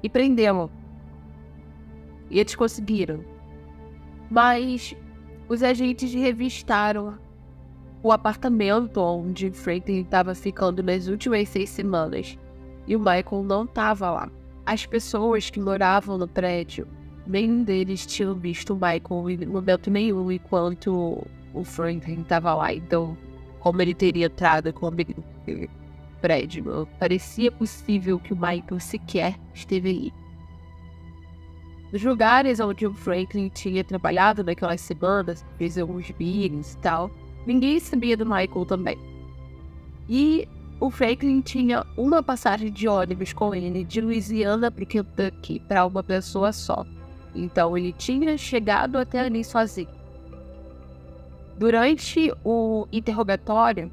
[0.03, 0.70] e prendê-lo.
[2.30, 3.24] E eles conseguiram.
[4.30, 4.95] Mas
[5.49, 7.17] os agentes revistaram
[8.03, 12.37] o apartamento onde Franklin estava ficando nas últimas seis semanas
[12.85, 14.29] e o Michael não estava lá.
[14.65, 16.87] As pessoas que moravam no prédio,
[17.25, 22.73] nenhum deles tinham visto o Michael em momento nenhum enquanto o Franklin estava lá.
[22.73, 23.17] Então,
[23.59, 24.93] como ele teria entrado com o
[26.21, 30.13] prédio, parecia possível que o Michael sequer esteve ali.
[31.91, 37.09] Nos lugares onde o Franklin tinha trabalhado naquelas semanas, fez alguns meetings e tal,
[37.45, 38.97] ninguém sabia do Michael também.
[40.09, 40.47] E
[40.81, 46.03] o Franklin tinha uma passagem de ônibus com ele de Louisiana para Kentucky para uma
[46.03, 46.85] pessoa só.
[47.33, 49.88] Então ele tinha chegado até ali sozinho.
[51.57, 53.91] Durante o interrogatório,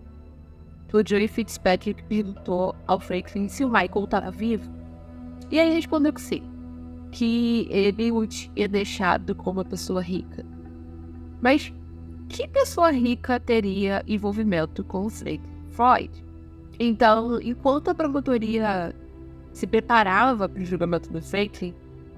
[0.92, 4.70] o Joey Fitzpatrick perguntou ao Franklin se o Michael estava vivo.
[5.51, 6.53] E aí respondeu que sim
[7.14, 10.44] que ele o tinha deixado como uma pessoa rica.
[11.40, 11.72] Mas
[12.28, 16.10] que pessoa rica teria envolvimento com Freud?
[16.76, 18.92] Então, enquanto a promotoria
[19.52, 21.72] se preparava para o julgamento do Franklin,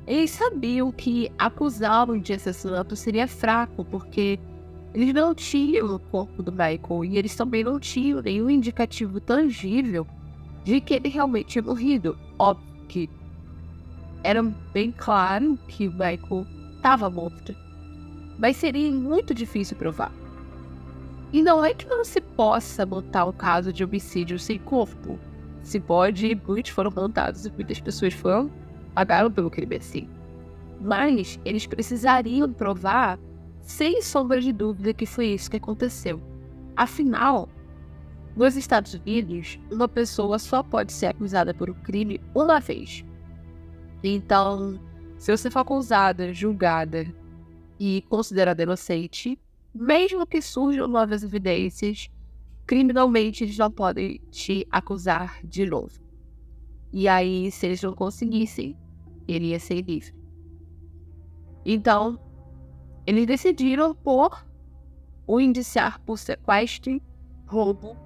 [0.07, 4.39] eles sabiam que acusá-lo de assassinato seria fraco, porque
[4.95, 10.07] eles não tinham o corpo do Michael e eles também não tinham nenhum indicativo tangível
[10.65, 12.19] de que ele realmente tinha morrido.
[12.39, 13.11] Óbvio que
[14.23, 16.47] era bem claro que o Michael
[16.77, 17.55] estava morto.
[18.39, 20.13] Mas seria muito difícil provar.
[21.33, 25.19] E não é que não se possa montar um caso de homicídio sem corpo.
[25.63, 28.51] Se pode, muitos foram montados e muitas pessoas foram
[28.97, 30.09] pagaram pelo crime assim.
[30.81, 33.19] Mas eles precisariam provar,
[33.61, 36.19] sem sombra de dúvida, que foi isso que aconteceu.
[36.75, 37.49] Afinal,
[38.35, 43.05] nos Estados Unidos, uma pessoa só pode ser acusada por um crime uma vez.
[44.03, 44.79] Então,
[45.19, 47.07] se você for acusada, julgada
[47.79, 49.39] e considerada inocente,
[49.75, 52.09] mesmo que surjam novas evidências,
[52.67, 56.01] criminalmente eles não podem te acusar de novo.
[56.93, 58.77] E aí, se eles não conseguissem,
[59.27, 60.15] ele ia ser livre.
[61.65, 62.19] Então,
[63.07, 64.47] eles decidiram por
[65.27, 67.01] o indiciar por sequestro,
[67.47, 67.97] roubo,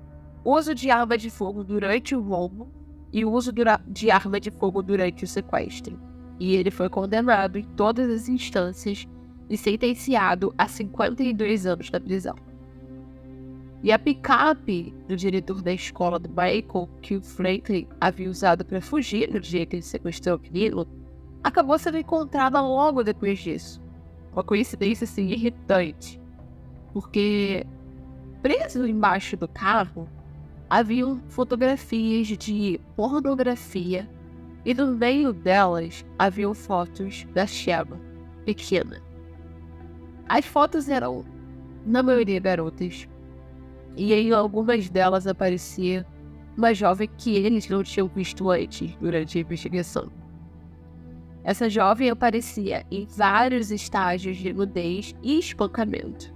[0.45, 2.80] uso de arma de fogo durante o roubo
[3.13, 3.53] e uso
[3.87, 5.99] de arma de fogo durante o sequestro.
[6.39, 9.07] E ele foi condenado em todas as instâncias
[9.49, 12.37] e sentenciado a 52 anos na prisão.
[13.83, 18.81] E a picape do diretor da escola do Michael, que o Franklin havia usado para
[18.81, 20.87] fugir no dia que ele sequestrou o menino,
[21.43, 23.83] acabou sendo encontrada logo depois disso.
[24.33, 26.21] Uma coincidência assim irritante.
[26.93, 27.67] Porque
[28.43, 30.07] preso embaixo do carro
[30.71, 34.09] haviam fotografias de pornografia
[34.65, 37.99] e no meio delas haviam fotos da Sheba,
[38.45, 39.03] pequena.
[40.29, 41.25] As fotos eram,
[41.85, 43.09] na maioria, garotas,
[43.97, 46.07] e em algumas delas aparecia
[46.57, 50.09] uma jovem que eles não tinham visto antes durante a investigação.
[51.43, 56.33] Essa jovem aparecia em vários estágios de nudez e espancamento.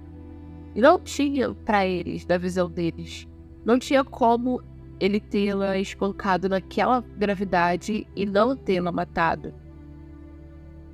[0.73, 3.27] E não tinha para eles, da visão deles,
[3.65, 4.61] não tinha como
[4.99, 9.53] ele tê-la espancado naquela gravidade e não tê-la matado.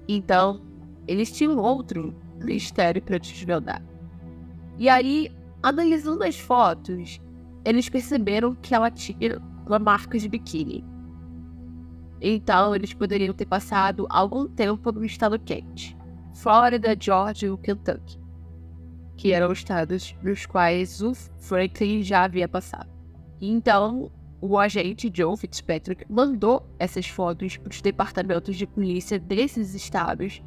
[0.08, 0.62] Então,
[1.08, 3.84] eles tinham outro mistério para desvendar.
[4.78, 5.30] E aí,
[5.62, 7.22] analisando as fotos,
[7.64, 10.84] eles perceberam que ela tinha uma marca de biquíni.
[12.20, 15.98] Então, eles poderiam ter passado algum tempo no estado quente
[16.34, 18.21] Flórida, Georgia e Kentucky
[19.22, 22.90] que eram estados nos quais o Franklin já havia passado.
[23.40, 24.12] Então,
[24.42, 30.42] o agente Joe Fitzpatrick mandou essas fotos para os departamentos de polícia desses estados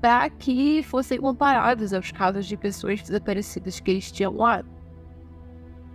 [0.00, 4.64] para que fossem comparados aos casos de pessoas desaparecidas que eles tinham lá.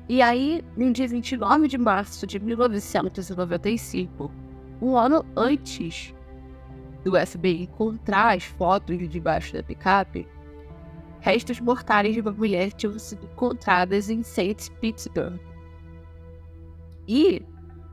[0.08, 4.32] E aí, no dia 29 de março de 1995,
[4.80, 6.14] um ano antes
[7.04, 10.28] do FBI encontrar as fotos debaixo da picape,
[11.20, 14.72] restos mortais de uma mulher tinham sido encontradas em St.
[14.80, 15.40] Petersburg.
[17.08, 17.46] E,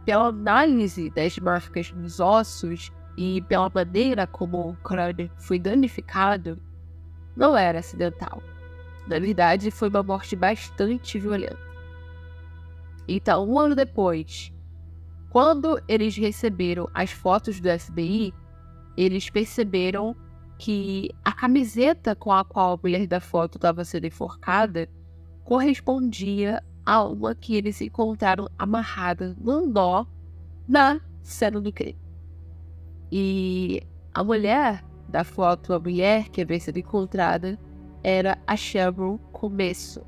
[0.04, 6.60] pela análise das marcas nos ossos e pela maneira como o crânio foi danificado,
[7.36, 8.42] não era acidental.
[9.06, 11.58] Na verdade, foi uma morte bastante violenta.
[13.08, 14.52] Então, um ano depois,
[15.30, 18.34] quando eles receberam as fotos do FBI,
[18.96, 20.16] eles perceberam
[20.59, 24.88] que a camiseta com a qual a mulher da foto estava sendo enforcada
[25.44, 30.07] correspondia a uma que eles encontraram amarrada num nó
[30.68, 31.98] na cena do crime.
[33.11, 33.82] E
[34.14, 37.59] a mulher da foto, a mulher que havia sido encontrada,
[38.02, 40.04] era a Cheryl Começo,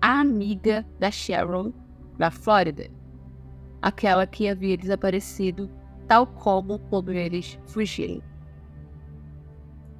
[0.00, 1.72] a amiga da Cheryl
[2.18, 2.88] na Flórida,
[3.82, 5.70] aquela que havia desaparecido,
[6.06, 8.22] tal como quando eles fugiram.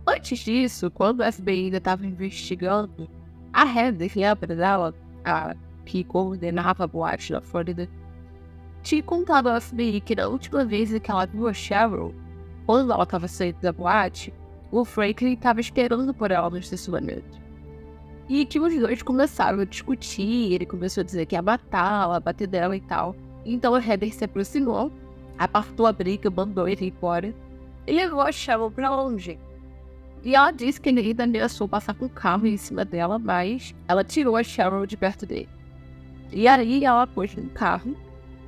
[0.07, 3.09] Antes disso, quando o FBI ainda estava investigando,
[3.53, 4.95] a Heather, lembra dela,
[5.25, 7.89] a que coordenava a boate na Flórida,
[8.83, 12.15] tinha contado ao FBI que na última vez que ela viu a Cheryl,
[12.67, 14.33] quando ela estava saindo da boate,
[14.71, 17.41] o Franklin estava esperando por ela no estacionamento.
[18.29, 22.49] E que os dois começaram a discutir, ele começou a dizer que ia matá-la, bater
[22.49, 23.15] dela e tal.
[23.45, 24.93] Então a Heather se aproximou,
[25.39, 27.33] apartou a briga, mandou ele embora
[27.87, 29.39] e levou a Cheryl para longe.
[30.23, 33.75] E ela disse que ele ainda ameaçou passar com o carro em cima dela, mas
[33.87, 35.49] ela tirou a Cheryl de perto dele.
[36.33, 37.97] E aí ela pôs no carro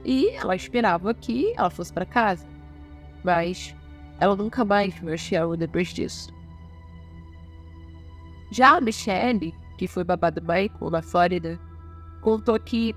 [0.04, 2.46] e ela esperava que ela fosse para casa.
[3.22, 3.74] Mas
[4.18, 6.32] ela nunca mais viu a Cheryl depois disso.
[8.50, 11.60] Já a Michelle, que foi babá do Michael na Flórida,
[12.20, 12.94] contou que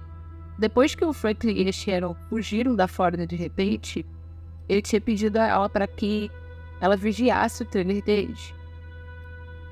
[0.57, 4.05] depois que o Franklin e a Cheryl fugiram da Flórida de repente,
[4.69, 6.31] ele tinha pedido a ela para que
[6.79, 8.53] ela vigiasse o trailer deles.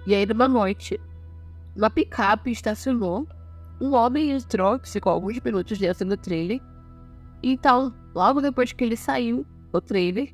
[0.06, 1.00] E aí, numa noite,
[1.76, 3.28] uma picape estacionou,
[3.80, 6.62] um homem entrou, ficou alguns minutos dentro do trailer.
[7.42, 10.34] Então, logo depois que ele saiu, o trailer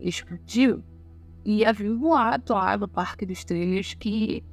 [0.00, 0.82] explodiu.
[1.44, 4.44] E havia um boato lá no parque dos trailers que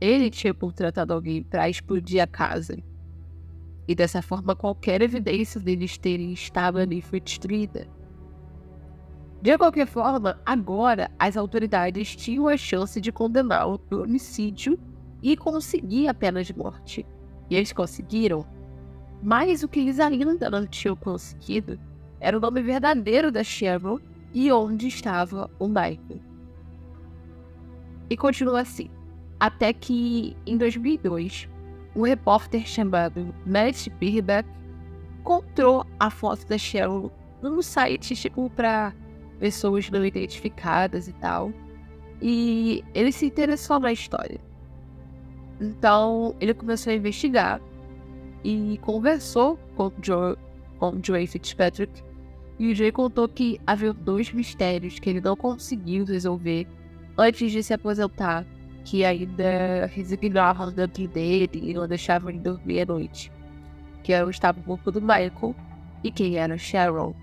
[0.00, 2.76] ele tinha contratado alguém para explodir a casa.
[3.86, 7.86] E dessa forma, qualquer evidência deles terem estado ali foi destruída.
[9.44, 14.80] De qualquer forma, agora as autoridades tinham a chance de condená-lo por homicídio
[15.22, 17.04] e conseguir a pena de morte.
[17.50, 18.46] E eles conseguiram.
[19.22, 21.78] Mas o que eles ainda não tinham conseguido
[22.18, 24.00] era o nome verdadeiro da Cheryl
[24.32, 26.22] e onde estava o Michael.
[28.08, 28.88] E continua assim.
[29.38, 31.50] Até que, em 2002,
[31.94, 34.48] um repórter chamado Matt Birbeck
[35.20, 38.94] encontrou a foto da Cheryl num site tipo para
[39.38, 41.52] pessoas não identificadas e tal.
[42.20, 44.40] E ele se interessou na história.
[45.60, 47.60] Então ele começou a investigar
[48.42, 50.36] e conversou com Joe,
[50.78, 52.02] com Joey Fitzpatrick
[52.58, 56.66] e o Jay contou que havia dois mistérios que ele não conseguiu resolver
[57.18, 58.46] antes de se aposentar,
[58.84, 63.32] que ainda resignavam dentro dele e não deixavam ele dormir à noite.
[64.02, 65.54] Que era o estado do Michael
[66.04, 67.14] e quem era Sharon.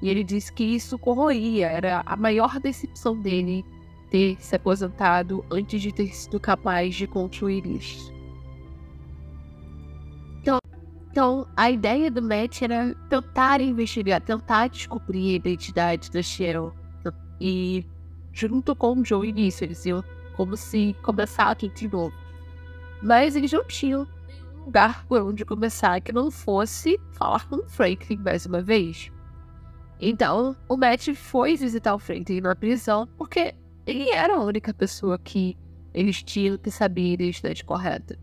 [0.00, 3.64] E ele disse que isso corroía, era a maior decepção dele
[4.10, 8.18] ter se aposentado antes de ter sido capaz de concluir isso.
[11.10, 16.72] Então, a ideia do Matt era tentar investigar, tentar descobrir a identidade da Cheryl.
[17.40, 17.84] E,
[18.32, 20.04] junto com o Joe nisso, eles iam
[20.36, 22.14] como se começar tudo de novo.
[23.02, 24.06] Mas eles não tinham
[24.64, 29.10] lugar por onde começar que não fosse falar com o Franklin mais uma vez.
[30.00, 33.54] Então, o Matt foi visitar o Franklin na prisão porque
[33.86, 35.56] ele era a única pessoa que
[35.92, 38.18] eles tinham que saber a identidade correta.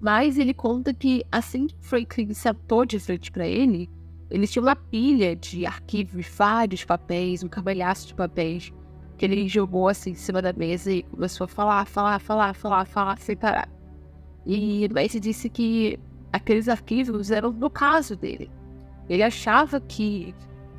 [0.00, 3.88] Mas ele conta que assim que Franklin sentou de frente para ele,
[4.30, 8.72] ele tinha uma pilha de arquivos, vários papéis, um camalhaço de papéis,
[9.16, 12.84] que ele jogou assim em cima da mesa e começou a falar, falar, falar, falar,
[12.84, 13.68] falar, sem parar.
[14.46, 15.98] E Mace disse que
[16.32, 18.50] aqueles arquivos eram do caso dele.
[19.08, 20.34] Ele achava que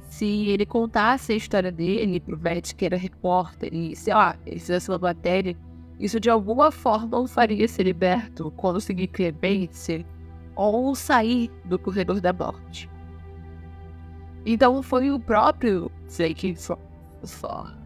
[0.10, 2.38] se ele contasse a história dele pro
[2.76, 5.55] que era repórter, e sei lá, ele fizesse uma matéria
[5.99, 10.05] isso de alguma forma o faria ser liberto, conseguir clemência
[10.55, 12.89] ou sair do corredor da morte.
[14.45, 17.78] Então foi o próprio Franklin Freud.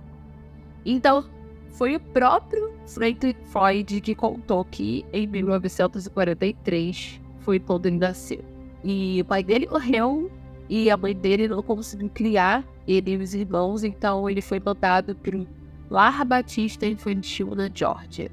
[0.85, 1.25] Então
[1.71, 8.45] foi o próprio Franklin Freud que contou que em 1943 foi quando ele nasceu.
[8.83, 10.31] E o pai dele morreu
[10.75, 15.13] e a mãe dele não conseguiu criar ele e os irmãos, então ele foi mandado
[15.13, 15.45] para
[15.87, 18.31] Lar Batista Infantil na Georgia.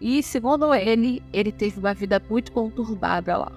[0.00, 3.52] E, segundo ele, ele teve uma vida muito conturbada lá.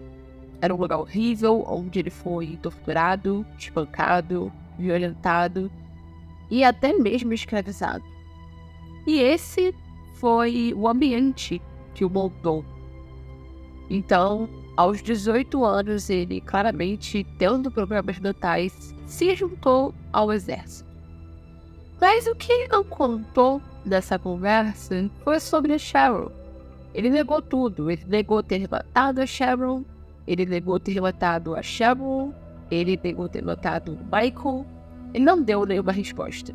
[0.60, 5.72] Era um lugar horrível, onde ele foi torturado, espancado, violentado
[6.52, 8.04] e até mesmo escravizado.
[9.08, 9.74] E esse
[10.16, 11.62] foi o ambiente
[11.94, 12.66] que o montou.
[13.90, 20.90] Então, aos 18 anos, ele claramente, tendo problemas mentais, se juntou ao exército.
[22.02, 26.32] Mas o que ele não contou nessa conversa foi sobre a Cheryl.
[26.94, 27.90] Ele negou tudo.
[27.90, 29.86] Ele negou ter matado a Cheryl,
[30.28, 32.34] ele negou ter matado a Cheryl,
[32.70, 34.66] ele negou ter matado o Michael.
[35.14, 36.54] Ele não deu nenhuma resposta.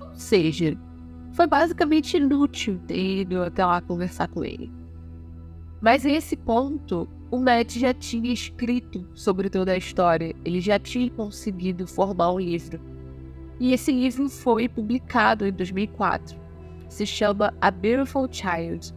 [0.00, 0.76] Ou seja,
[1.32, 4.70] foi basicamente inútil ter ido até lá conversar com ele.
[5.80, 11.08] Mas esse ponto, o Matt já tinha escrito sobre toda a história, ele já tinha
[11.10, 12.80] conseguido formar um livro.
[13.60, 16.36] E esse livro foi publicado em 2004.
[16.88, 18.92] Se chama A Beautiful Child.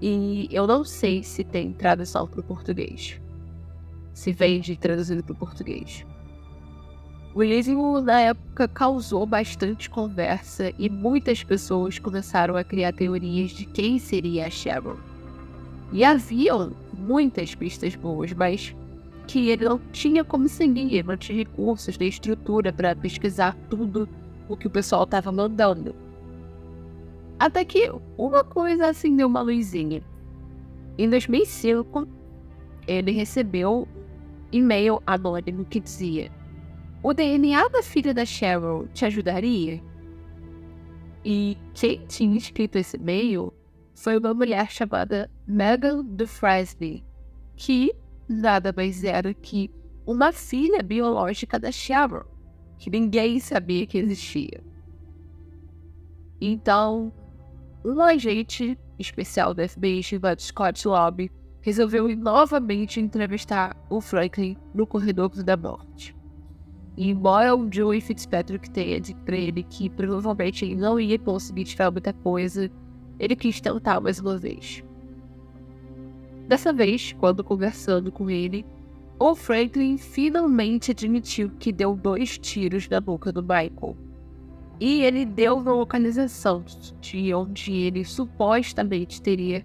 [0.00, 3.20] E eu não sei se tem tradução para o português.
[4.12, 6.06] Se vende traduzido para o português.
[7.34, 13.64] O livro, na época, causou bastante conversa e muitas pessoas começaram a criar teorias de
[13.64, 15.13] quem seria a Sharon.
[15.92, 18.74] E haviam muitas pistas boas, mas
[19.26, 24.08] que ele não tinha como seguir, não tinha recursos nem estrutura para pesquisar tudo
[24.48, 25.94] o que o pessoal estava mandando.
[27.38, 30.02] Até que uma coisa acendeu uma luzinha.
[30.98, 32.06] Em 2005,
[32.86, 33.88] ele recebeu
[34.52, 36.30] e-mail anônimo que dizia
[37.04, 39.78] o DNA da filha da Cheryl te ajudaria?
[41.22, 43.52] E quem tinha escrito esse e-mail
[43.94, 47.04] foi uma mulher chamada Megan DeFresney,
[47.56, 47.94] que
[48.28, 49.70] nada mais era que
[50.06, 52.24] uma filha biológica da Cheryl,
[52.78, 54.62] que ninguém sabia que existia.
[56.40, 57.12] Então,
[57.84, 61.30] um agente especial da FBI chamado Scott Lobby
[61.60, 66.14] resolveu novamente entrevistar o Franklin no corredor da morte.
[66.96, 71.64] E embora o Joey Fitzpatrick tenha dito pra ele que provavelmente ele não ia conseguir
[71.64, 72.70] tirar muita coisa,
[73.18, 74.84] ele quis tentar mais uma vez.
[76.48, 78.66] Dessa vez, quando conversando com ele,
[79.18, 83.96] o Franklin finalmente admitiu que deu dois tiros na boca do Michael.
[84.80, 86.64] E ele deu uma localização
[87.00, 89.64] de onde ele supostamente teria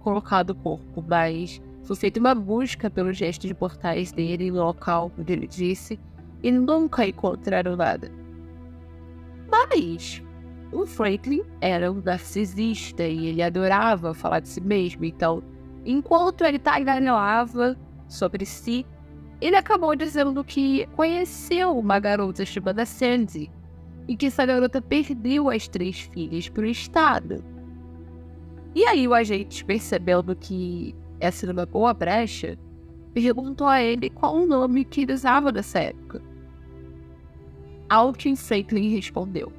[0.00, 5.10] colocado o corpo, mas foi feita uma busca pelo gesto de portais dele no local
[5.18, 5.98] onde ele disse
[6.42, 8.10] e nunca encontraram nada.
[9.50, 10.22] Mas
[10.72, 15.42] o Franklin era um narcisista e ele adorava falar de si mesmo, então,
[15.84, 18.84] enquanto ele tagarelava sobre si,
[19.40, 23.50] ele acabou dizendo que conheceu uma garota chamada Sandy
[24.06, 27.44] e que essa garota perdeu as três filhas para o Estado.
[28.74, 32.58] E aí o agente, percebendo que essa era uma boa brecha,
[33.14, 36.22] perguntou a ele qual o nome que ele usava nessa época.
[37.88, 39.52] Alkin Franklin respondeu: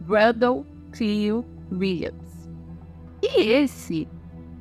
[0.00, 2.48] Brandon Cleo Williams.
[3.22, 4.08] E esse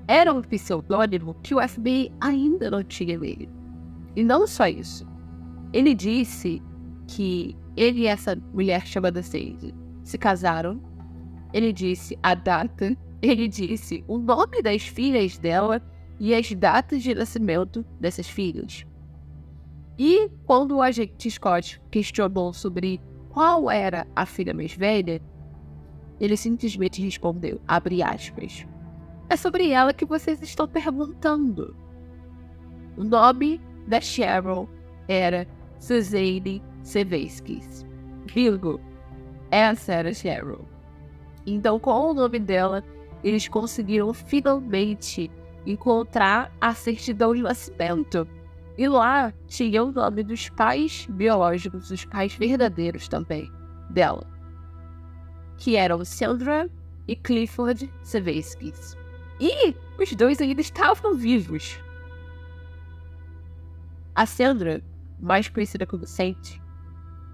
[0.08, 3.50] era um pseudônimo que o FBI ainda não tinha nele.
[4.16, 5.06] E não só isso.
[5.74, 6.62] Ele disse
[7.08, 9.74] que ele e essa mulher chamada Sadie
[10.04, 10.82] se casaram.
[11.54, 12.98] Ele disse a data.
[13.22, 15.82] Ele disse o nome das filhas dela
[16.20, 18.86] e as datas de nascimento dessas filhas.
[19.98, 23.02] E quando o agente Scott questionou sobre
[23.38, 25.22] qual era a filha mais velha,
[26.20, 28.66] ele simplesmente respondeu, abre aspas,
[29.30, 31.76] é sobre ela que vocês estão perguntando.
[32.98, 34.68] O nome da Cheryl
[35.08, 37.86] era Suzanne Seveskis.
[38.26, 38.82] Virgo,
[39.52, 40.68] essa era Cheryl.
[41.46, 42.84] Então, com o nome dela,
[43.24, 45.30] eles conseguiram finalmente
[45.64, 48.28] encontrar a certidão de nascimento.
[48.78, 53.52] E lá tinha o nome dos pais biológicos, dos pais verdadeiros também
[53.90, 54.26] dela,
[55.58, 56.70] que eram Sandra
[57.08, 58.96] e Clifford Seveskis.
[59.40, 61.80] E os dois ainda estavam vivos.
[64.14, 64.84] A Sandra,
[65.20, 66.60] mais conhecida como Saint,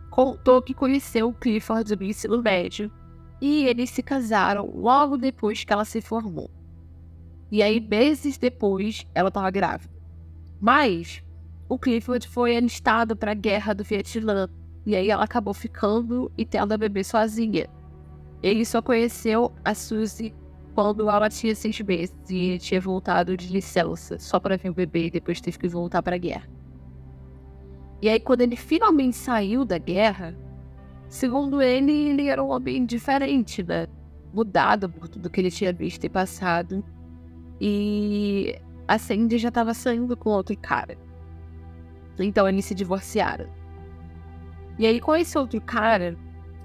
[0.10, 2.92] contou que conheceu o Clifford no ensino médio
[3.42, 6.50] e eles se casaram logo depois que ela se formou.
[7.52, 9.94] E aí, meses depois, ela estava grávida.
[10.60, 11.23] Mas
[11.74, 14.48] o Clifford foi alistado para a guerra do Vietnã.
[14.86, 17.68] E aí ela acabou ficando e tendo a bebê sozinha.
[18.42, 20.34] Ele só conheceu a Suzy
[20.76, 25.08] quando ela tinha seis meses e tinha voltado de licença só para ver o bebê
[25.08, 26.50] e depois teve que voltar para a guerra.
[28.02, 30.36] E aí, quando ele finalmente saiu da guerra,
[31.08, 33.88] segundo ele, ele era um homem diferente, né?
[34.34, 36.84] Mudado por tudo que ele tinha visto e passado.
[37.62, 40.98] E a Sandy já estava saindo com outro cara.
[42.20, 43.48] Então eles se divorciaram.
[44.78, 46.18] E aí, com esse outro cara,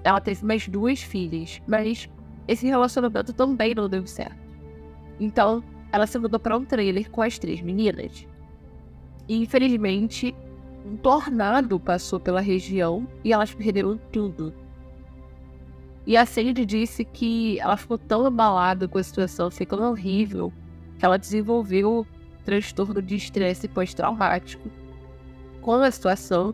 [0.03, 2.09] ela teve mais duas filhas, mas
[2.47, 4.37] esse relacionamento também não deu certo.
[5.19, 8.27] Então, ela se mudou para um trailer com as três meninas.
[9.27, 10.35] E, infelizmente,
[10.85, 14.53] um tornado passou pela região e elas perderam tudo.
[16.07, 20.51] E a Sandy disse que ela ficou tão abalada com a situação, ficou horrível,
[20.97, 22.07] que ela desenvolveu
[22.43, 24.67] transtorno de estresse pós-traumático
[25.61, 26.53] com a situação.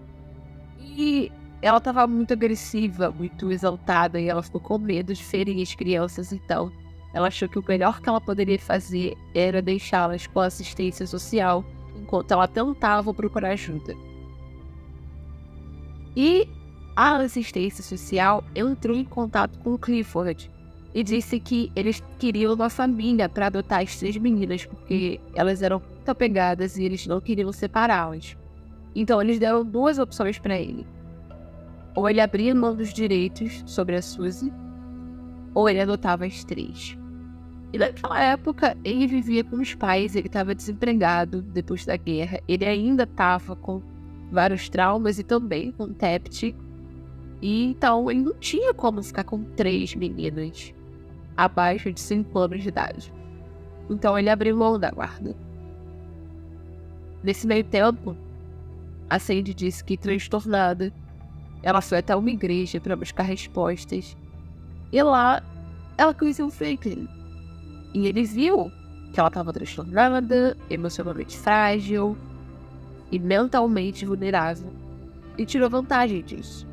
[0.79, 1.31] E
[1.61, 6.31] ela estava muito agressiva, muito exaltada, e ela ficou com medo de ferir as crianças,
[6.31, 6.71] então
[7.13, 11.63] ela achou que o melhor que ela poderia fazer era deixá-las com assistência social
[11.95, 13.95] enquanto ela tentava procurar ajuda.
[16.15, 16.47] E
[16.95, 20.51] a assistência social entrou em contato com Clifford
[20.93, 25.79] e disse que eles queriam uma família para adotar as três meninas, porque elas eram
[25.79, 28.37] muito apegadas e eles não queriam separá-las.
[28.95, 30.87] Então eles deram duas opções para ele.
[31.93, 34.51] Ou ele abria mão dos direitos sobre a Suzy,
[35.53, 36.97] ou ele adotava as três.
[37.73, 42.63] E naquela época, ele vivia com os pais, ele estava desempregado depois da guerra, ele
[42.63, 43.81] ainda estava com
[44.31, 46.55] vários traumas e também com TEPT.
[47.41, 50.73] E então ele não tinha como ficar com três meninas
[51.35, 53.13] abaixo de 5 anos de idade.
[53.89, 55.35] Então ele abriu mão da guarda.
[57.21, 58.15] Nesse meio tempo,
[59.09, 60.93] a Sandy disse que, transtornada,
[61.61, 64.15] ela foi até uma igreja para buscar respostas.
[64.91, 65.43] E lá,
[65.97, 67.07] ela conheceu o Franklin,
[67.93, 68.71] e ele viu
[69.13, 72.17] que ela estava transtornada, emocionalmente frágil
[73.09, 74.69] e mentalmente vulnerável.
[75.37, 76.67] E tirou vantagem disso.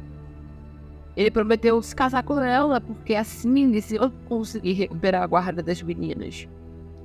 [1.17, 5.81] Ele prometeu se casar com ela, porque assim eles iam conseguir recuperar a guarda das
[5.83, 6.49] meninas.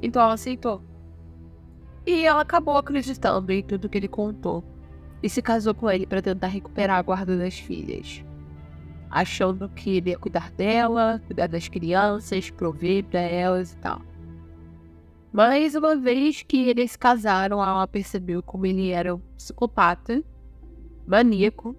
[0.01, 0.81] Então ela aceitou.
[2.05, 4.63] E ela acabou acreditando em tudo que ele contou.
[5.21, 8.23] E se casou com ele para tentar recuperar a guarda das filhas.
[9.09, 14.01] Achando que ele ia cuidar dela, cuidar das crianças, prover para elas e tal.
[15.31, 20.23] Mas uma vez que eles se casaram, ela percebeu como ele era um psicopata,
[21.05, 21.75] maníaco,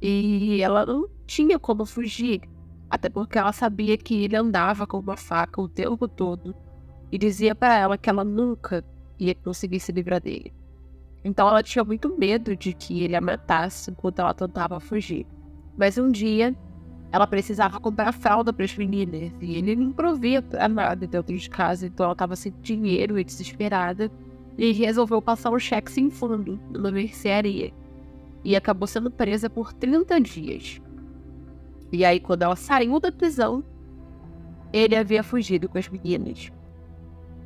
[0.00, 2.42] e ela não tinha como fugir,
[2.90, 6.54] até porque ela sabia que ele andava com uma faca o tempo todo
[7.10, 8.84] e dizia para ela que ela nunca
[9.18, 10.52] ia conseguir se livrar dele.
[11.24, 15.26] Então ela tinha muito medo de que ele a matasse enquanto ela tentava fugir.
[15.76, 16.54] Mas um dia
[17.10, 21.86] ela precisava comprar fralda para as meninas e ele não provia nada dentro de casa,
[21.86, 24.10] então ela estava sem dinheiro e desesperada
[24.58, 27.72] e resolveu passar um cheque sem fundo numa mercearia
[28.44, 30.82] e acabou sendo presa por 30 dias.
[31.90, 33.64] E aí, quando ela saiu da prisão,
[34.72, 36.52] ele havia fugido com as meninas.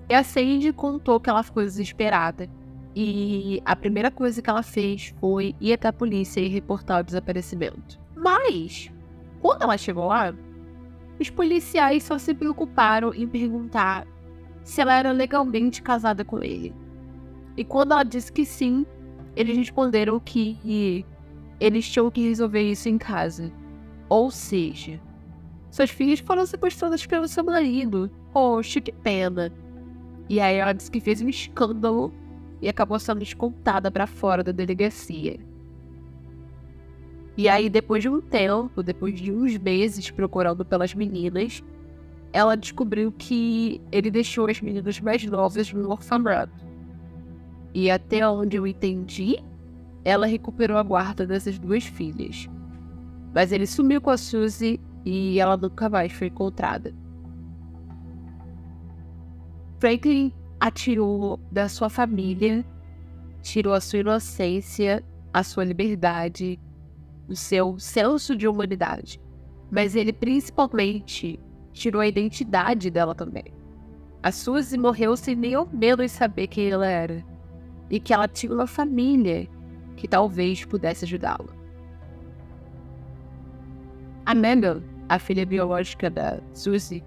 [0.08, 2.48] E a Sandy contou que ela ficou desesperada.
[3.00, 7.04] E a primeira coisa que ela fez foi ir até a polícia e reportar o
[7.04, 7.96] desaparecimento.
[8.16, 8.90] Mas
[9.40, 10.34] quando ela chegou lá,
[11.20, 14.04] os policiais só se preocuparam em perguntar
[14.64, 16.74] se ela era legalmente casada com ele.
[17.56, 18.84] E quando ela disse que sim,
[19.36, 21.06] eles responderam que
[21.60, 23.52] eles tinham que resolver isso em casa.
[24.08, 25.00] Ou seja,
[25.70, 28.10] suas filhas foram sequestradas pelo seu marido.
[28.32, 29.52] Poxa, que pena.
[30.28, 32.12] E aí ela disse que fez um escândalo
[32.60, 35.38] e acabou sendo escoltada para fora da delegacia.
[37.36, 41.62] E aí, depois de um tempo, depois de uns meses procurando pelas meninas,
[42.32, 46.66] ela descobriu que ele deixou as meninas mais novas no orfanato.
[47.72, 49.38] E até onde eu entendi,
[50.04, 52.48] ela recuperou a guarda dessas duas filhas.
[53.32, 56.92] Mas ele sumiu com a Suzy e ela nunca mais foi encontrada.
[59.78, 62.64] Franklin atirou da sua família,
[63.42, 66.58] tirou a sua inocência, a sua liberdade
[67.28, 69.20] o seu senso de humanidade.
[69.70, 71.38] Mas ele principalmente
[71.72, 73.44] tirou a identidade dela também.
[74.22, 77.24] A Suzy morreu sem nem ao menos saber quem ela era.
[77.90, 79.46] E que ela tinha uma família
[79.96, 81.56] que talvez pudesse ajudá-la.
[84.24, 87.04] A Megan, a filha biológica da Suzy,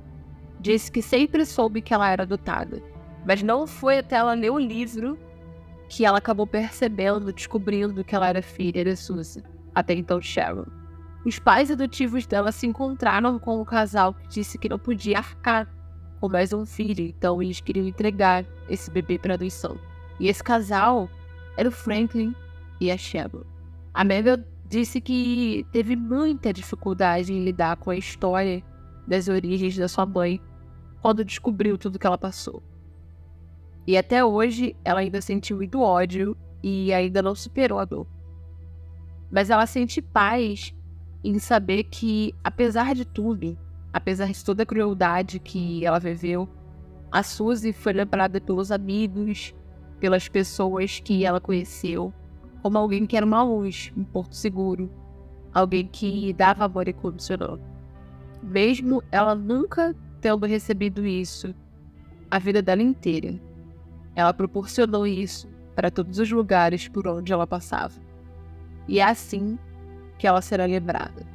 [0.59, 2.81] disse que sempre soube que ela era adotada,
[3.25, 5.17] mas não foi até ela ler o livro
[5.89, 9.43] que ela acabou percebendo, descobrindo que ela era filha da Suzy
[9.73, 10.65] até então Sharon.
[11.25, 15.67] Os pais adotivos dela se encontraram com o casal que disse que não podia arcar
[16.19, 19.77] com mais um filho, então eles queriam entregar esse bebê para adoção.
[20.19, 21.09] E esse casal
[21.57, 22.35] era o Franklin
[22.79, 23.43] e a Sharon.
[23.93, 28.63] A Mabel disse que teve muita dificuldade em lidar com a história
[29.07, 30.39] das origens da sua mãe
[31.01, 32.63] quando descobriu tudo que ela passou.
[33.85, 38.07] E até hoje ela ainda sentiu muito ódio e ainda não superou a dor.
[39.31, 40.73] Mas ela sente paz
[41.23, 43.57] em saber que, apesar de tudo,
[43.93, 46.47] apesar de toda a crueldade que ela viveu,
[47.11, 49.53] A Suzy foi lembrada pelos amigos,
[49.99, 52.13] pelas pessoas que ela conheceu,
[52.61, 54.89] como alguém que era uma luz, um porto seguro,
[55.53, 57.59] alguém que dava amor incondicional.
[58.41, 61.53] Mesmo ela nunca tendo recebido isso
[62.29, 63.39] a vida dela inteira,
[64.15, 67.99] ela proporcionou isso para todos os lugares por onde ela passava.
[68.87, 69.57] E é assim
[70.17, 71.25] que ela será lembrada.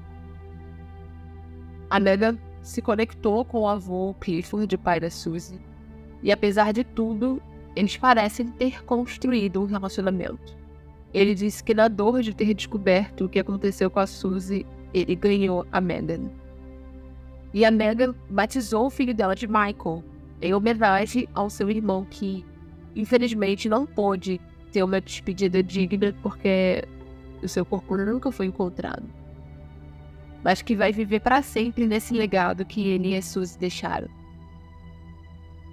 [1.89, 5.61] A Megan se conectou com o avô Clifford, pai da Suzy,
[6.23, 7.41] e apesar de tudo,
[7.75, 10.57] eles parecem ter construído um relacionamento.
[11.15, 15.15] Ele disse que na dor de ter descoberto o que aconteceu com a Suzy, ele
[15.15, 16.31] ganhou a Megan.
[17.55, 20.03] E a Megan batizou o filho dela de Michael,
[20.43, 22.45] em homenagem ao seu irmão que,
[22.97, 24.41] infelizmente, não pôde
[24.73, 26.83] ter uma despedida digna porque
[27.43, 29.05] o seu corpo nunca foi encontrado.
[30.43, 34.09] Mas que vai viver para sempre nesse legado que ele e Suzy deixaram.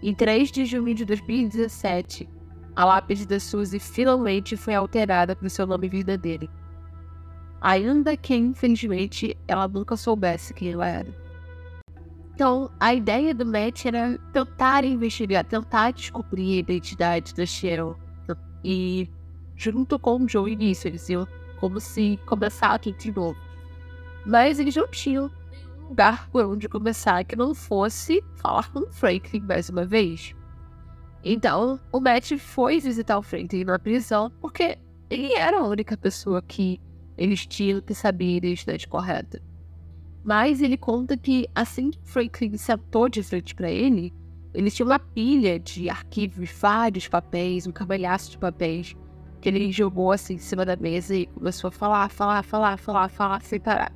[0.02, 2.30] Em 3 de junho de 2017,
[2.76, 6.50] a lápide da Suzy finalmente foi alterada para o seu nome verdadeiro.
[7.62, 11.23] Ainda que, infelizmente, ela nunca soubesse quem ela era.
[12.34, 17.96] Então, a ideia do Matt era tentar investigar, tentar descobrir a identidade da Cheryl.
[18.64, 19.10] E,
[19.56, 21.28] junto com o Joe nisso, eles iam
[21.60, 23.40] como se começar tudo de novo.
[24.26, 25.30] Mas eles não tinham
[25.88, 30.34] lugar por onde começar que não fosse falar com o Franklin mais uma vez.
[31.24, 34.78] Então, o Matt foi visitar o Franklin na prisão porque
[35.10, 36.82] ele era a única pessoa que
[37.16, 39.42] eles tinham que saber a identidade correta.
[40.24, 44.14] Mas ele conta que assim que Franklin sentou de frente para ele,
[44.54, 48.96] ele tinha uma pilha de arquivos, vários papéis, um camalhaço de papéis,
[49.42, 53.10] que ele jogou assim em cima da mesa e começou a falar, falar, falar, falar,
[53.10, 53.92] falar sem parar.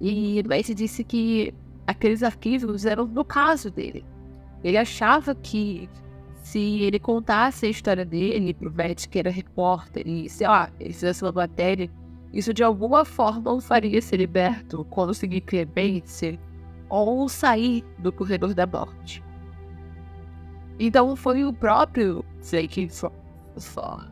[0.00, 1.54] E Matt disse que
[1.86, 4.04] aqueles arquivos eram do caso dele.
[4.64, 5.88] Ele achava que
[6.42, 10.92] se ele contasse a história dele pro Matt, que era repórter, e sei lá, ele
[10.92, 11.88] fizesse uma matéria,
[12.34, 16.36] isso de alguma forma o faria ser liberto, conseguir clemência
[16.88, 19.22] ou sair do corredor da morte.
[20.78, 24.10] Então foi o próprio Franklin Freud.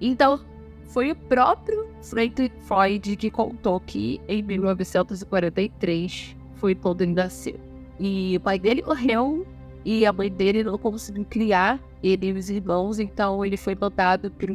[0.00, 0.40] Então
[0.86, 7.60] foi o próprio Franklin Freud que contou que em 1943 foi quando ele nasceu.
[8.00, 9.46] E o pai dele morreu
[9.84, 14.30] e a mãe dele não conseguiu criar ele e os irmãos, então ele foi mandado
[14.32, 14.52] para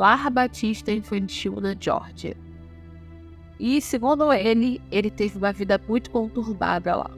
[0.00, 2.34] Lar Batista Infantil na Georgia.
[3.58, 7.10] E, segundo ele, ele teve uma vida muito conturbada lá.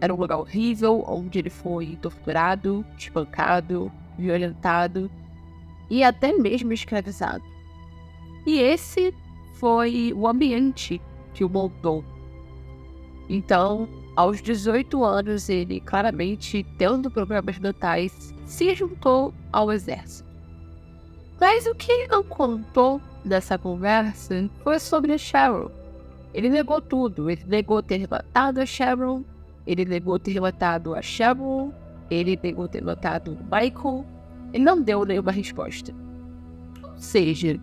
[0.00, 5.10] Era um lugar horrível, onde ele foi torturado, espancado, violentado
[5.90, 7.44] e até mesmo escravizado.
[8.46, 9.14] E esse
[9.56, 11.02] foi o ambiente
[11.34, 12.02] que o moldou.
[13.28, 20.33] Então, aos 18 anos, ele claramente, tendo problemas mentais, se juntou ao exército.
[21.40, 25.70] Mas o que ele não contou nessa conversa foi sobre a Cheryl.
[26.32, 27.30] Ele negou tudo.
[27.30, 29.24] Ele negou ter matado a Cheryl,
[29.66, 31.72] ele negou ter matado a Cheryl,
[32.10, 34.04] ele negou ter matado o Michael.
[34.52, 35.92] Ele não deu nenhuma resposta.
[36.82, 37.58] Ou seja,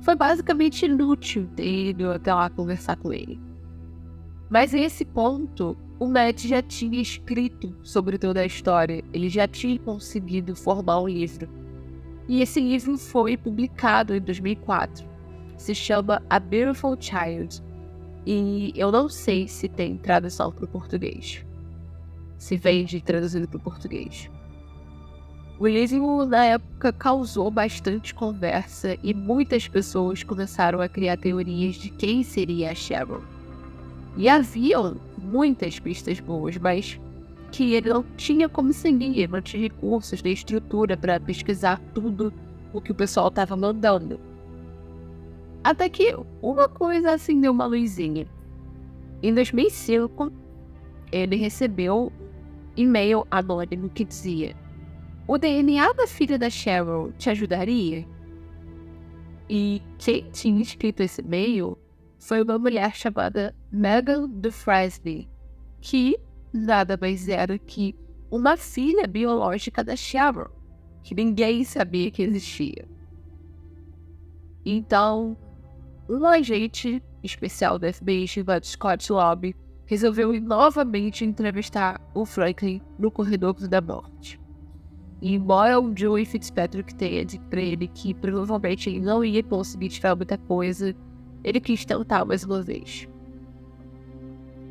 [0.00, 3.38] foi basicamente inútil ter ido até lá conversar com ele.
[4.48, 9.78] Mas nesse ponto, o Matt já tinha escrito sobre toda a história, ele já tinha
[9.78, 11.48] conseguido formar um livro.
[12.30, 15.04] E esse livro foi publicado em 2004.
[15.56, 17.60] Se chama A Beautiful Child.
[18.24, 21.44] E eu não sei se tem tradução para o português.
[22.38, 24.30] Se vende traduzido para o português.
[25.58, 31.90] O livro, na época, causou bastante conversa e muitas pessoas começaram a criar teorias de
[31.90, 33.24] quem seria a Cheryl.
[34.16, 36.96] E haviam muitas pistas boas, mas
[37.50, 42.32] que ele não tinha como seguir, não tinha recursos nem estrutura para pesquisar tudo
[42.72, 44.20] o que o pessoal estava mandando.
[45.62, 48.26] Até que uma coisa acendeu uma luzinha.
[49.22, 50.32] Em 2005,
[51.12, 52.12] ele recebeu
[52.76, 54.56] e-mail anônimo que dizia
[55.30, 58.04] o DNA da filha da Cheryl te ajudaria?
[59.48, 61.78] E quem tinha escrito esse e-mail
[62.18, 65.28] foi uma mulher chamada Megan DeFresney,
[65.80, 66.18] que
[66.52, 67.94] nada mais era que
[68.30, 70.50] uma filha biológica da Cheryl,
[71.02, 72.88] que ninguém sabia que existia.
[74.64, 75.36] Então,
[76.08, 79.54] um agente especial da FBI chamado Scott Lobby
[79.86, 84.40] resolveu novamente entrevistar o Franklin no corredor da morte.
[85.20, 89.88] E embora o Joey Fitzpatrick tenha dito pra ele que provavelmente ele não ia conseguir
[89.88, 90.94] tirar muita coisa,
[91.42, 93.08] ele quis tentar mais uma vez.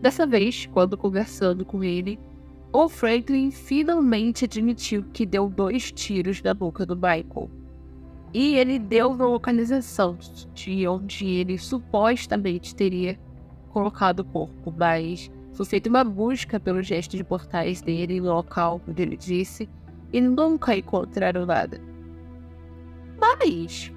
[0.02, 2.20] Dessa vez, quando conversando com ele,
[2.72, 7.50] o Franklin finalmente admitiu que deu dois tiros na boca do Michael.
[8.34, 10.18] E ele deu uma localização
[10.54, 13.20] de onde ele supostamente teria
[13.70, 18.80] colocado o corpo, mas foi feita uma busca pelo gesto de portais dele no local
[18.88, 19.68] onde ele disse
[20.14, 21.82] e nunca encontraram nada.
[23.20, 23.92] Mas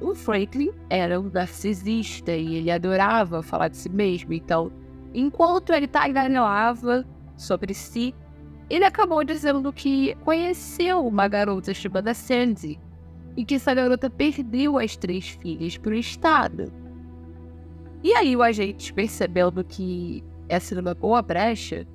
[0.00, 4.70] o Franklin era um narcisista e ele adorava falar de si mesmo, então,
[5.14, 7.04] enquanto ele tagarelava
[7.36, 8.14] sobre si,
[8.68, 12.78] ele acabou dizendo que conheceu uma garota chamada Sandy
[13.36, 16.72] e que essa garota perdeu as três filhas para o Estado.
[18.02, 21.86] E aí o agente, percebendo que essa era uma boa brecha,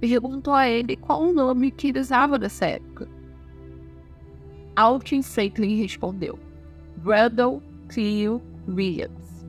[0.00, 3.08] perguntou a ele qual o nome que ele usava nessa época.
[4.74, 6.38] Alkin Franklin respondeu:
[6.98, 9.46] Brandon Cleo Williams.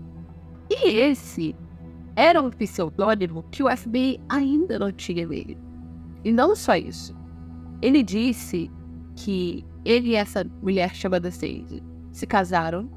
[0.70, 1.55] E esse
[2.18, 5.55] era um pseudônimo que o FBI ainda não tinha nele.
[6.26, 7.15] E não só isso.
[7.80, 8.72] Ele disse
[9.15, 12.89] que ele e essa mulher chamada Sadie se casaram.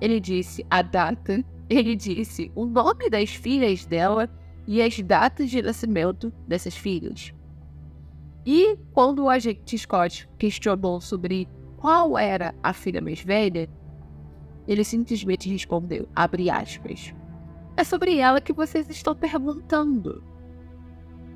[0.00, 1.44] Ele disse a data.
[1.68, 4.30] Ele disse o nome das filhas dela
[4.66, 7.34] e as datas de nascimento dessas filhas.
[8.46, 11.46] E quando o agente Scott questionou sobre
[11.76, 13.68] qual era a filha mais velha,
[14.66, 17.12] ele simplesmente respondeu, abre aspas,
[17.76, 20.22] é sobre ela que vocês estão perguntando.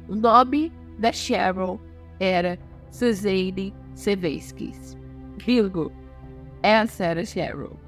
[0.09, 1.80] O nome da Cheryl
[2.18, 2.59] era
[2.91, 4.97] Suzanne Seveskis.
[5.38, 5.93] Virgo,
[6.62, 7.78] essa era Cheryl.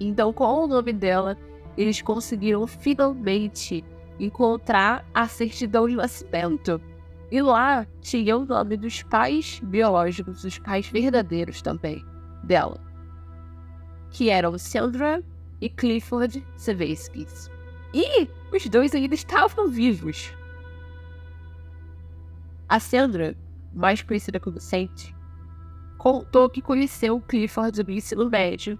[0.00, 1.36] Então, com o nome dela,
[1.76, 3.84] eles conseguiram finalmente
[4.18, 6.80] encontrar a certidão de nascimento.
[7.30, 12.04] E lá tinha o nome dos pais biológicos, os pais verdadeiros também
[12.44, 12.78] dela,
[14.10, 15.22] que eram Sandra
[15.60, 17.51] e Clifford Seveskis.
[17.92, 20.32] E os dois ainda estavam vivos.
[22.68, 23.36] A Sandra,
[23.72, 25.12] mais conhecida como Saint,
[25.98, 28.78] contou que conheceu o Clifford no ensino médio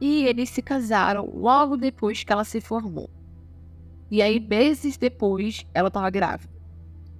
[0.00, 3.10] e eles se casaram logo depois que ela se formou.
[4.10, 6.52] E aí, meses depois, ela estava grávida.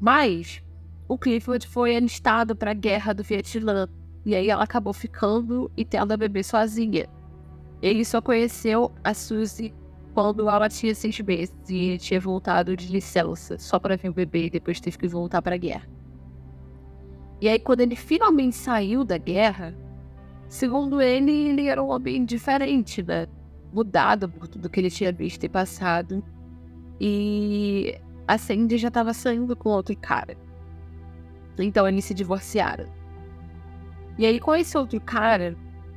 [0.00, 0.62] Mas
[1.06, 3.88] o Clifford foi alistado para a guerra do Vietnã
[4.24, 7.06] e aí ela acabou ficando e tendo a bebê sozinha.
[7.82, 9.74] Ele só conheceu a Suzy
[10.14, 14.46] quando ela tinha seis meses e tinha voltado de licença só para ver o bebê
[14.46, 15.88] e depois teve que voltar para a guerra.
[17.40, 19.76] E aí, quando ele finalmente saiu da guerra,
[20.48, 23.26] segundo ele, ele era um homem diferente, né?
[23.72, 26.24] Mudado por tudo que ele tinha visto e passado.
[27.00, 30.36] E a Sandy já estava saindo com outro cara.
[31.58, 32.86] Então eles se divorciaram.
[34.16, 35.56] E aí, com esse outro cara,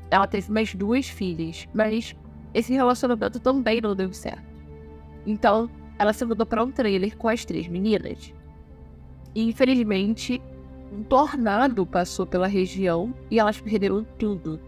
[0.09, 2.15] ela teve mais duas filhas, mas
[2.53, 4.43] esse relacionamento também não deu certo.
[5.25, 5.69] Então,
[5.99, 8.33] ela se mudou para um trailer com as três meninas.
[9.35, 10.41] E infelizmente,
[10.91, 14.59] um tornado passou pela região e elas perderam tudo.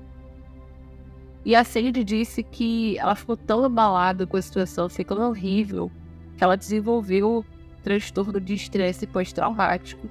[1.46, 5.90] E a Sandy disse que ela ficou tão abalada com a situação, ficou horrível,
[6.38, 7.46] que ela desenvolveu
[7.82, 10.08] transtorno de estresse pós-traumático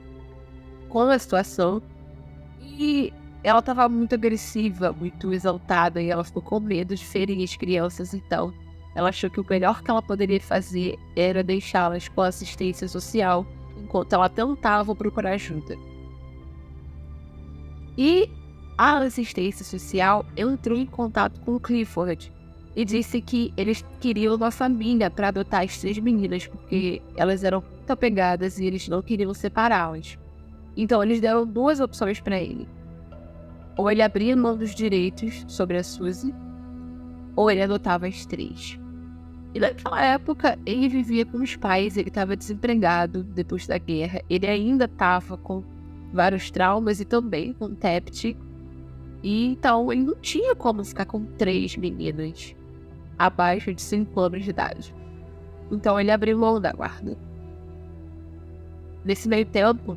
[0.88, 1.82] com a situação.
[2.62, 3.12] E
[3.42, 8.12] ela estava muito agressiva, muito exaltada, e ela ficou com medo de ferir as crianças,
[8.12, 8.52] então
[8.94, 14.12] ela achou que o melhor que ela poderia fazer era deixá-las com assistência social enquanto
[14.12, 15.76] ela tentava procurar ajuda.
[17.96, 18.28] E
[18.76, 22.32] a assistência social entrou em contato com Clifford
[22.74, 27.60] e disse que eles queriam uma família para adotar as três meninas, porque elas eram
[27.60, 30.16] muito apegadas e eles não queriam separá-las.
[30.76, 32.68] Então eles deram duas opções para ele.
[33.78, 36.34] Ou ele abria mão dos direitos sobre a Suzy,
[37.36, 38.78] ou ele adotava as três.
[39.54, 44.46] E naquela época ele vivia com os pais, ele estava desempregado depois da guerra, ele
[44.46, 45.62] ainda estava com
[46.12, 48.36] vários traumas e também com TEPT.
[49.22, 52.56] E então ele não tinha como ficar com três meninas
[53.16, 54.94] abaixo de 5 anos de idade.
[55.70, 57.16] Então ele abriu mão da guarda.
[59.04, 59.96] Nesse meio tempo,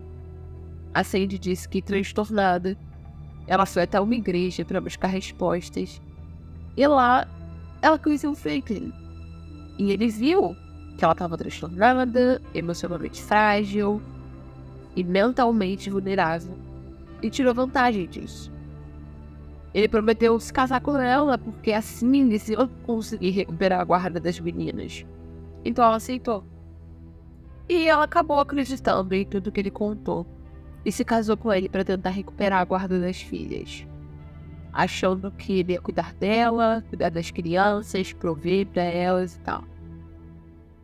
[0.94, 2.78] a Sandy disse que, transtornada,
[3.48, 6.02] ela foi até uma igreja para buscar respostas.
[6.76, 7.28] E lá,
[7.82, 8.94] ela conheceu o Franklin.
[9.78, 10.56] E ele viu
[10.98, 14.02] que ela estava transtornada, emocionalmente frágil,
[14.96, 16.58] e mentalmente vulnerável
[17.22, 18.52] e tirou vantagem disso.
[19.74, 24.40] Ele prometeu se casar com ela porque assim eles iam conseguir recuperar a guarda das
[24.40, 25.06] meninas.
[25.64, 26.44] Então ela aceitou.
[27.70, 30.28] E ela acabou acreditando em tudo que ele contou
[30.86, 33.86] e se casou com ele para tentar recuperar a guarda das filhas,
[34.74, 39.64] achando que ele ia cuidar dela, cuidar das crianças, prover para elas e tal.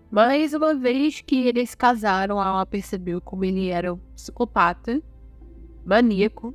[0.10, 5.02] Mas uma vez que eles se casaram, ela percebeu como ele era um psicopata,
[5.86, 6.54] maníaco,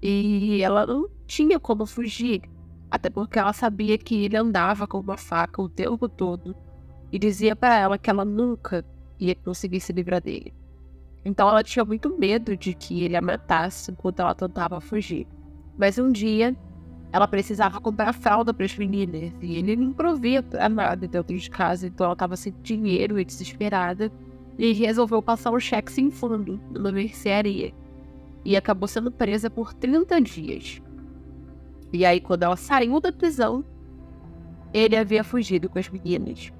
[0.00, 2.42] e ela não tinha como fugir.
[2.88, 6.54] Até porque ela sabia que ele andava com uma faca o tempo todo
[7.10, 8.84] e dizia para ela que ela nunca
[9.18, 10.54] ia conseguir se livrar dele.
[11.26, 15.26] Então ela tinha muito medo de que ele a matasse enquanto ela tentava fugir.
[15.76, 16.56] Mas um dia
[17.12, 21.88] ela precisava comprar fralda para as meninas e ele não provia nada dentro de casa,
[21.88, 24.12] então ela estava sem dinheiro e desesperada
[24.56, 27.74] e resolveu passar um cheque sem fundo numa mercearia
[28.44, 30.80] e acabou sendo presa por 30 dias.
[31.92, 33.64] E aí, quando ela saiu da prisão,
[34.72, 36.52] ele havia fugido com as meninas.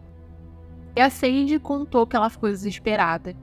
[0.96, 3.36] E a Sandy contou que ela ficou desesperada.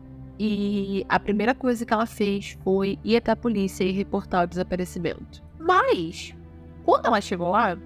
[0.45, 4.47] E a primeira coisa que ela fez foi ir até a polícia e reportar o
[4.47, 5.41] desaparecimento.
[5.57, 6.35] Mas,
[6.83, 7.77] quando ela chegou lá,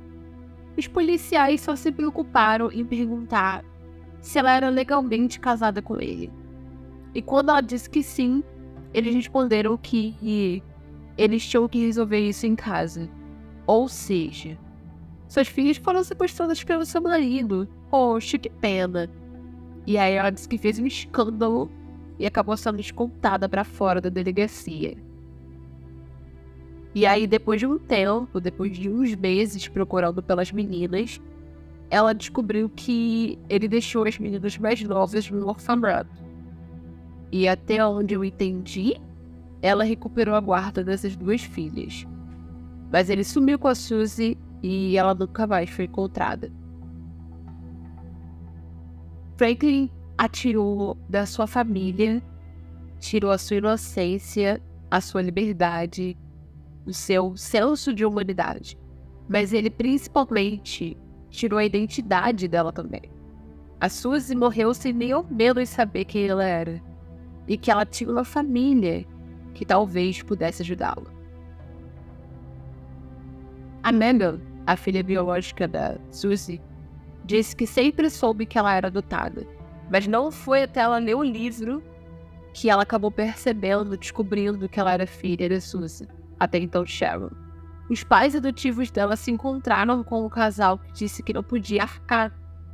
[0.75, 3.63] os policiais só se preocuparam em perguntar
[4.19, 6.31] se ela era legalmente casada com ele.
[7.13, 8.43] E quando ela disse que sim,
[8.91, 10.63] eles responderam que
[11.15, 13.07] eles tinham que resolver isso em casa.
[13.67, 14.57] Ou seja,
[15.27, 17.69] suas filhas foram sequestradas pelo seu marido.
[17.91, 19.07] Poxa, que pena.
[19.85, 21.69] E aí ela disse que fez um escândalo
[22.19, 24.97] e acabou sendo escoltada para fora da delegacia.
[26.95, 31.21] E aí, depois de um tempo, depois de uns meses procurando pelas meninas,
[31.89, 36.09] ela descobriu que ele deixou as meninas mais novas no orfanato.
[37.31, 38.95] E até onde eu entendi,
[39.61, 42.07] ela recuperou a guarda dessas duas filhas.
[42.91, 46.51] Mas ele sumiu com a Suzy e ela nunca mais foi encontrada.
[49.37, 52.21] Franklin atirou da sua família,
[52.99, 56.17] tirou a sua inocência, a sua liberdade
[56.87, 58.77] o seu senso de humanidade.
[59.27, 60.97] Mas ele principalmente
[61.29, 63.01] tirou a identidade dela também.
[63.79, 66.81] A Suzy morreu sem nem ao menos saber quem ela era.
[67.45, 69.05] E que ela tinha uma família
[69.53, 71.11] que talvez pudesse ajudá-la.
[73.83, 76.61] A Megan, a filha biológica da Suzy,
[77.25, 79.45] disse que sempre soube que ela era adotada,
[79.89, 81.83] mas não foi até ela ler o livro
[82.53, 86.07] que ela acabou percebendo, descobrindo que ela era filha da Suzy
[86.39, 87.29] até então Sharon.
[87.89, 92.33] Os pais adotivos dela se encontraram com o casal que disse que não podia arcar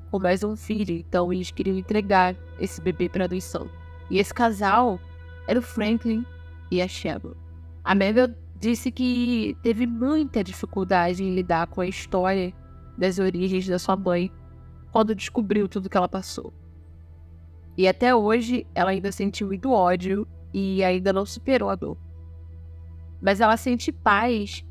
[0.10, 3.70] com mais um filho, então eles queriam entregar esse bebê para adoção.
[4.10, 5.00] E esse casal
[5.48, 6.26] era o Franklin
[6.72, 7.34] e a Sharon.
[7.84, 12.54] A Mabel disse que teve muita dificuldade em lidar com a história
[12.98, 14.32] das origens da sua mãe
[14.92, 16.54] quando descobriu tudo que ela passou.
[17.78, 21.98] E até hoje ela ainda sente muito ódio e ainda não superou a dor.
[23.22, 24.64] Mas ela sente paz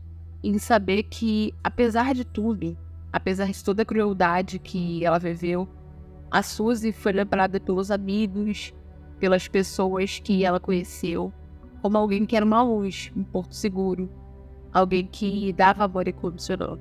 [0.42, 2.76] em saber que, apesar de tudo,
[3.12, 5.68] apesar de toda a crueldade que ela viveu,
[6.30, 8.72] a Suzy foi lembrada pelos amigos,
[9.18, 11.32] pelas pessoas que ela conheceu,
[11.80, 14.08] como alguém que era uma luz, um porto seguro,
[14.72, 16.78] alguém que dava amor incondicional.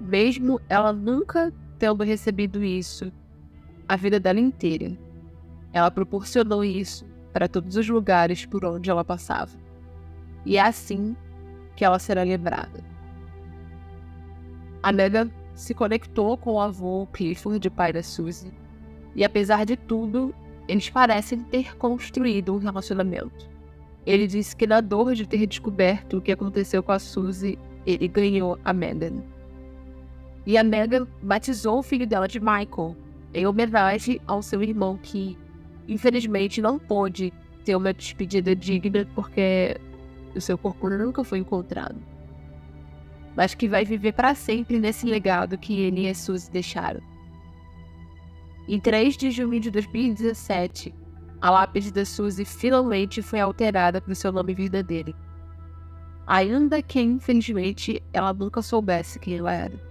[0.00, 3.10] Mesmo ela nunca tendo recebido isso
[3.88, 4.96] a vida dela inteira,
[5.72, 9.60] ela proporcionou isso para todos os lugares por onde ela passava
[10.44, 11.16] e é assim
[11.76, 12.82] que ela será lembrada.
[14.82, 18.52] A Megan se conectou com o avô Clifford, pai da Suzy,
[19.14, 20.34] e apesar de tudo,
[20.66, 23.50] eles parecem ter construído um relacionamento.
[24.06, 28.08] Ele disse que na dor de ter descoberto o que aconteceu com a Suzy, ele
[28.08, 29.22] ganhou a Megan.
[30.46, 32.96] E a Megan batizou o filho dela de Michael,
[33.34, 35.36] em homenagem ao seu irmão que,
[35.88, 37.32] infelizmente, não pôde
[37.64, 39.76] ter uma despedida digna porque
[40.34, 41.96] o seu corpo nunca foi encontrado.
[43.36, 47.00] Mas que vai viver para sempre nesse legado que ele e Suzy deixaram.
[48.68, 50.94] Em 3 de junho de 2017,
[51.40, 55.14] a lápide da Suzy finalmente foi alterada para o seu nome verdadeiro.
[56.26, 59.89] Ainda que, infelizmente, ela nunca soubesse quem ela era.